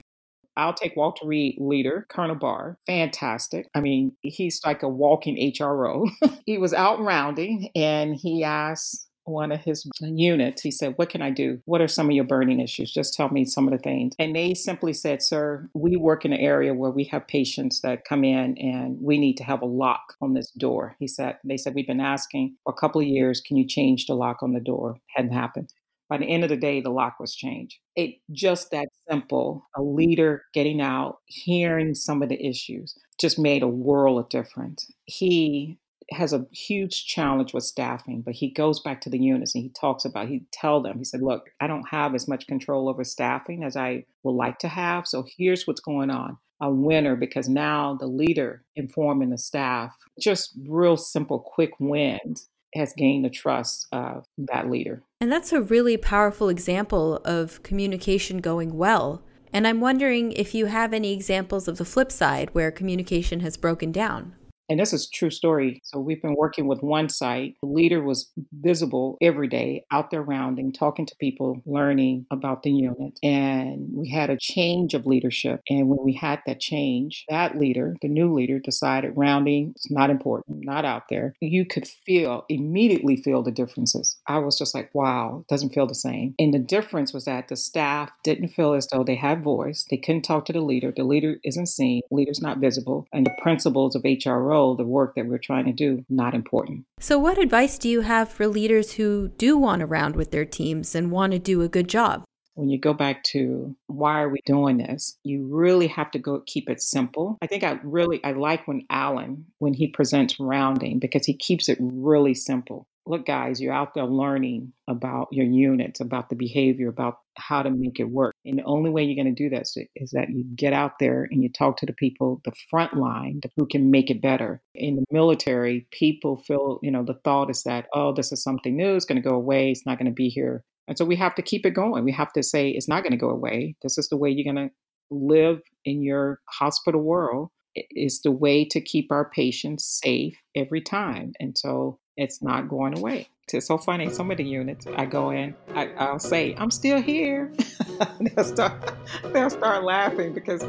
I'll 0.57 0.73
take 0.73 0.95
Walter 0.95 1.25
Reed 1.25 1.57
leader, 1.59 2.05
Colonel 2.09 2.35
Barr. 2.35 2.77
Fantastic. 2.87 3.69
I 3.75 3.79
mean, 3.79 4.13
he's 4.23 4.59
like 4.65 4.83
a 4.83 4.89
walking 4.89 5.37
HRO. 5.53 6.09
he 6.45 6.57
was 6.57 6.73
out 6.73 6.99
rounding 6.99 7.69
and 7.75 8.15
he 8.15 8.43
asked 8.43 9.07
one 9.27 9.51
of 9.51 9.61
his 9.61 9.87
units, 9.99 10.61
he 10.61 10.71
said, 10.71 10.93
What 10.95 11.09
can 11.09 11.21
I 11.21 11.29
do? 11.29 11.59
What 11.65 11.81
are 11.81 11.87
some 11.87 12.07
of 12.07 12.13
your 12.13 12.23
burning 12.23 12.59
issues? 12.59 12.93
Just 12.93 13.13
tell 13.13 13.29
me 13.29 13.45
some 13.45 13.67
of 13.67 13.73
the 13.73 13.77
things. 13.77 14.13
And 14.17 14.35
they 14.35 14.53
simply 14.53 14.93
said, 14.93 15.21
Sir, 15.21 15.69
we 15.73 15.95
work 15.97 16.25
in 16.25 16.33
an 16.33 16.39
area 16.39 16.73
where 16.73 16.91
we 16.91 17.03
have 17.05 17.27
patients 17.27 17.81
that 17.81 18.05
come 18.05 18.23
in 18.23 18.57
and 18.57 18.97
we 19.01 19.17
need 19.17 19.35
to 19.37 19.43
have 19.43 19.61
a 19.61 19.65
lock 19.65 20.15
on 20.21 20.33
this 20.33 20.51
door. 20.51 20.95
He 20.99 21.07
said, 21.07 21.37
They 21.43 21.57
said, 21.57 21.75
We've 21.75 21.87
been 21.87 21.99
asking 21.99 22.55
for 22.63 22.71
a 22.71 22.79
couple 22.79 23.01
of 23.01 23.07
years, 23.07 23.41
can 23.41 23.57
you 23.57 23.67
change 23.67 24.05
the 24.05 24.15
lock 24.15 24.41
on 24.41 24.53
the 24.53 24.59
door? 24.59 24.97
Hadn't 25.15 25.33
happened. 25.33 25.73
By 26.09 26.17
the 26.17 26.25
end 26.25 26.43
of 26.43 26.49
the 26.49 26.57
day, 26.57 26.81
the 26.81 26.89
lock 26.89 27.19
was 27.19 27.35
changed. 27.35 27.77
It 27.95 28.15
just 28.31 28.71
that 28.71 28.87
simple. 29.09 29.67
A 29.75 29.79
mm-hmm. 29.79 29.95
leader 29.95 30.45
getting 30.53 30.81
out, 30.81 31.17
hearing 31.25 31.93
some 31.93 32.21
of 32.21 32.29
the 32.29 32.45
issues, 32.45 32.97
just 33.19 33.37
made 33.37 33.63
a 33.63 33.67
world 33.67 34.19
of 34.19 34.29
difference. 34.29 34.91
He 35.05 35.79
has 36.11 36.31
a 36.31 36.45
huge 36.51 37.05
challenge 37.05 37.53
with 37.53 37.65
staffing, 37.65 38.21
but 38.21 38.33
he 38.33 38.49
goes 38.49 38.79
back 38.79 39.01
to 39.01 39.09
the 39.09 39.19
units 39.19 39.53
and 39.53 39.63
he 39.63 39.69
talks 39.69 40.05
about, 40.05 40.29
he 40.29 40.45
tell 40.53 40.81
them, 40.81 40.97
he 40.97 41.03
said, 41.03 41.21
look, 41.21 41.49
I 41.59 41.67
don't 41.67 41.89
have 41.89 42.15
as 42.15 42.29
much 42.29 42.47
control 42.47 42.87
over 42.87 43.03
staffing 43.03 43.65
as 43.65 43.75
I 43.75 44.05
would 44.23 44.31
like 44.31 44.59
to 44.59 44.69
have. 44.69 45.05
So 45.05 45.25
here's 45.37 45.67
what's 45.67 45.81
going 45.81 46.09
on. 46.09 46.37
A 46.61 46.71
winner 46.71 47.15
because 47.15 47.49
now 47.49 47.97
the 47.99 48.07
leader 48.07 48.63
informing 48.75 49.29
the 49.29 49.37
staff, 49.37 49.95
just 50.19 50.57
real 50.65 50.97
simple, 50.97 51.39
quick 51.39 51.71
wins 51.79 52.47
has 52.75 52.93
gained 52.93 53.25
the 53.25 53.29
trust 53.29 53.87
of 53.91 54.25
that 54.37 54.69
leader. 54.69 55.03
And 55.19 55.31
that's 55.31 55.53
a 55.53 55.61
really 55.61 55.97
powerful 55.97 56.49
example 56.49 57.17
of 57.25 57.63
communication 57.63 58.37
going 58.39 58.77
well. 58.77 59.23
And 59.53 59.65
I'm 59.65 59.79
wondering 59.79 60.31
if 60.33 60.53
you 60.53 60.67
have 60.67 60.93
any 60.93 61.13
examples 61.13 61.67
of 61.67 61.77
the 61.77 61.85
flip 61.85 62.11
side 62.11 62.49
where 62.53 62.69
communication 62.71 63.39
has 63.39 63.57
broken 63.57 63.91
down. 63.91 64.35
And 64.69 64.79
this 64.79 64.93
is 64.93 65.09
true 65.09 65.29
story. 65.29 65.81
So 65.83 65.99
we've 65.99 66.21
been 66.21 66.35
working 66.35 66.67
with 66.67 66.81
one 66.81 67.09
site. 67.09 67.55
The 67.61 67.67
leader 67.69 68.01
was 68.01 68.31
visible 68.51 69.17
every 69.21 69.47
day 69.47 69.85
out 69.91 70.11
there 70.11 70.21
rounding, 70.21 70.73
talking 70.73 71.05
to 71.05 71.15
people, 71.19 71.61
learning 71.65 72.25
about 72.31 72.63
the 72.63 72.71
unit. 72.71 73.17
And 73.23 73.89
we 73.93 74.09
had 74.09 74.29
a 74.29 74.37
change 74.37 74.93
of 74.93 75.05
leadership. 75.05 75.61
And 75.69 75.87
when 75.87 76.03
we 76.03 76.13
had 76.13 76.41
that 76.45 76.59
change, 76.59 77.25
that 77.29 77.57
leader, 77.57 77.95
the 78.01 78.07
new 78.07 78.33
leader, 78.33 78.59
decided 78.59 79.13
rounding 79.15 79.73
is 79.75 79.87
not 79.89 80.09
important, 80.09 80.65
not 80.65 80.85
out 80.85 81.03
there. 81.09 81.35
You 81.39 81.65
could 81.65 81.87
feel, 81.87 82.45
immediately 82.49 83.15
feel 83.17 83.43
the 83.43 83.51
differences. 83.51 84.17
I 84.27 84.39
was 84.39 84.57
just 84.57 84.75
like, 84.75 84.93
wow, 84.93 85.39
it 85.41 85.53
doesn't 85.53 85.73
feel 85.73 85.87
the 85.87 85.95
same. 85.95 86.35
And 86.39 86.53
the 86.53 86.59
difference 86.59 87.13
was 87.13 87.25
that 87.25 87.47
the 87.47 87.55
staff 87.55 88.11
didn't 88.23 88.49
feel 88.49 88.73
as 88.73 88.87
though 88.87 89.03
they 89.03 89.15
had 89.15 89.43
voice. 89.43 89.85
They 89.89 89.97
couldn't 89.97 90.23
talk 90.23 90.45
to 90.45 90.53
the 90.53 90.61
leader. 90.61 90.91
The 90.95 91.03
leader 91.03 91.37
isn't 91.43 91.67
seen, 91.67 92.01
leader's 92.11 92.41
not 92.41 92.59
visible. 92.59 93.07
And 93.13 93.25
the 93.25 93.35
principles 93.41 93.95
of 93.95 94.03
HRO 94.03 94.56
the 94.75 94.85
work 94.85 95.15
that 95.15 95.25
we're 95.25 95.37
trying 95.37 95.65
to 95.65 95.73
do, 95.73 96.03
not 96.09 96.33
important. 96.33 96.85
So, 96.99 97.19
what 97.19 97.37
advice 97.37 97.77
do 97.77 97.89
you 97.89 98.01
have 98.01 98.29
for 98.29 98.47
leaders 98.47 98.93
who 98.93 99.29
do 99.37 99.57
want 99.57 99.81
to 99.81 99.85
round 99.85 100.15
with 100.15 100.31
their 100.31 100.45
teams 100.45 100.95
and 100.95 101.11
want 101.11 101.33
to 101.33 101.39
do 101.39 101.61
a 101.61 101.69
good 101.69 101.87
job? 101.87 102.23
when 102.57 102.69
you 102.69 102.79
go 102.79 102.91
back 102.91 103.23
to 103.23 103.75
why 103.85 104.19
are 104.19 104.29
we 104.29 104.39
doing 104.45 104.77
this 104.77 105.15
you 105.23 105.47
really 105.47 105.85
have 105.85 106.09
to 106.09 106.17
go 106.17 106.41
keep 106.47 106.69
it 106.69 106.81
simple 106.81 107.37
i 107.41 107.47
think 107.47 107.63
i 107.63 107.79
really 107.83 108.19
i 108.23 108.31
like 108.31 108.67
when 108.67 108.83
alan 108.89 109.45
when 109.59 109.75
he 109.75 109.87
presents 109.87 110.39
rounding 110.39 110.97
because 110.97 111.25
he 111.25 111.35
keeps 111.35 111.69
it 111.69 111.77
really 111.79 112.33
simple 112.33 112.87
look, 113.09 113.25
guys, 113.25 113.61
you're 113.61 113.73
out 113.73 113.93
there 113.93 114.05
learning 114.05 114.73
about 114.87 115.27
your 115.31 115.45
units, 115.45 115.99
about 115.99 116.29
the 116.29 116.35
behavior, 116.35 116.89
about 116.89 117.19
how 117.37 117.61
to 117.61 117.69
make 117.69 117.99
it 117.99 118.09
work. 118.09 118.33
And 118.45 118.59
the 118.59 118.63
only 118.63 118.89
way 118.89 119.03
you're 119.03 119.21
going 119.21 119.33
to 119.33 119.43
do 119.43 119.49
that 119.49 119.67
is 119.95 120.11
that 120.11 120.29
you 120.29 120.43
get 120.55 120.73
out 120.73 120.93
there 120.99 121.27
and 121.29 121.43
you 121.43 121.49
talk 121.49 121.77
to 121.77 121.85
the 121.85 121.93
people, 121.93 122.41
the 122.45 122.53
front 122.69 122.95
line, 122.95 123.41
who 123.55 123.65
can 123.65 123.91
make 123.91 124.09
it 124.09 124.21
better. 124.21 124.61
In 124.75 124.95
the 124.95 125.05
military, 125.11 125.87
people 125.91 126.43
feel, 126.47 126.79
you 126.81 126.91
know, 126.91 127.03
the 127.03 127.19
thought 127.23 127.49
is 127.49 127.63
that, 127.63 127.87
oh, 127.93 128.13
this 128.13 128.31
is 128.31 128.43
something 128.43 128.75
new, 128.75 128.95
it's 128.95 129.05
going 129.05 129.21
to 129.21 129.27
go 129.27 129.35
away, 129.35 129.71
it's 129.71 129.85
not 129.85 129.97
going 129.97 130.11
to 130.11 130.11
be 130.11 130.29
here. 130.29 130.63
And 130.87 130.97
so 130.97 131.05
we 131.05 131.17
have 131.17 131.35
to 131.35 131.41
keep 131.41 131.65
it 131.65 131.71
going. 131.71 132.05
We 132.05 132.13
have 132.13 132.31
to 132.33 132.43
say, 132.43 132.69
it's 132.69 132.87
not 132.87 133.03
going 133.03 133.11
to 133.11 133.17
go 133.17 133.29
away. 133.29 133.75
This 133.83 133.97
is 133.97 134.07
the 134.09 134.17
way 134.17 134.29
you're 134.29 134.51
going 134.51 134.69
to 134.69 134.73
live 135.11 135.59
in 135.83 136.01
your 136.01 136.39
hospital 136.49 137.01
world. 137.01 137.49
It's 137.75 138.21
the 138.21 138.31
way 138.31 138.65
to 138.65 138.81
keep 138.81 139.11
our 139.11 139.29
patients 139.29 139.99
safe 140.03 140.35
every 140.55 140.81
time. 140.81 141.33
And 141.39 141.57
so 141.57 141.99
it's 142.17 142.41
not 142.41 142.67
going 142.67 142.97
away. 142.97 143.29
It's 143.53 143.67
so 143.67 143.77
funny. 143.77 144.09
Some 144.09 144.29
of 144.31 144.37
the 144.37 144.43
units 144.43 144.85
I 144.97 145.05
go 145.05 145.29
in, 145.29 145.55
I, 145.73 146.11
will 146.11 146.19
say, 146.19 146.55
I'm 146.57 146.71
still 146.71 147.01
here. 147.01 147.53
they'll, 148.19 148.43
start, 148.43 148.93
they'll 149.31 149.49
start 149.49 149.83
laughing 149.83 150.33
because, 150.33 150.65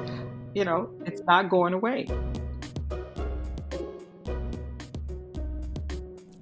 you 0.54 0.64
know, 0.64 0.88
it's 1.04 1.22
not 1.22 1.48
going 1.48 1.72
away. 1.72 2.06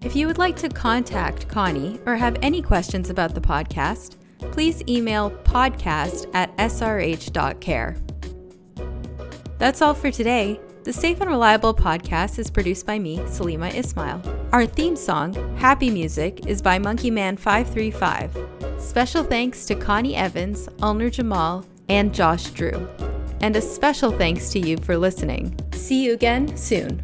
If 0.03 0.15
you 0.15 0.27
would 0.27 0.39
like 0.39 0.57
to 0.57 0.69
contact 0.69 1.49
Connie 1.49 1.99
or 2.05 2.17
have 2.17 2.37
any 2.43 2.61
questions 2.61 3.09
about 3.09 3.35
the 3.35 3.41
podcast, 3.41 4.17
please 4.53 4.83
email 4.89 5.31
podcast 5.31 6.31
at 6.35 6.55
srh.care. 6.59 7.97
That's 9.59 9.81
all 9.81 9.95
for 9.95 10.11
today. 10.11 10.61
The 10.85 10.93
Safe 10.93 11.21
and 11.21 11.31
Reliable 11.31 11.75
podcast 11.75 12.39
is 12.39 12.51
produced 12.51 12.87
by 12.87 12.99
me, 12.99 13.19
Salima 13.21 13.75
Ismail. 13.75 14.46
Our 14.57 14.65
theme 14.65 14.97
song, 14.97 15.35
Happy 15.59 15.91
Music, 15.91 16.47
is 16.47 16.63
by 16.63 16.79
Monkeyman535. 16.79 18.81
Special 18.81 19.23
thanks 19.23 19.67
to 19.67 19.75
Connie 19.75 20.17
Evans, 20.17 20.67
Ulner 20.79 21.13
Jamal, 21.13 21.67
and 21.91 22.15
Josh 22.15 22.47
Drew. 22.53 22.89
And 23.43 23.55
a 23.55 23.61
special 23.61 24.13
thanks 24.13 24.49
to 24.53 24.59
you 24.59 24.79
for 24.79 24.97
listening. 24.97 25.55
See 25.75 26.03
you 26.03 26.15
again 26.15 26.57
soon. 26.57 27.03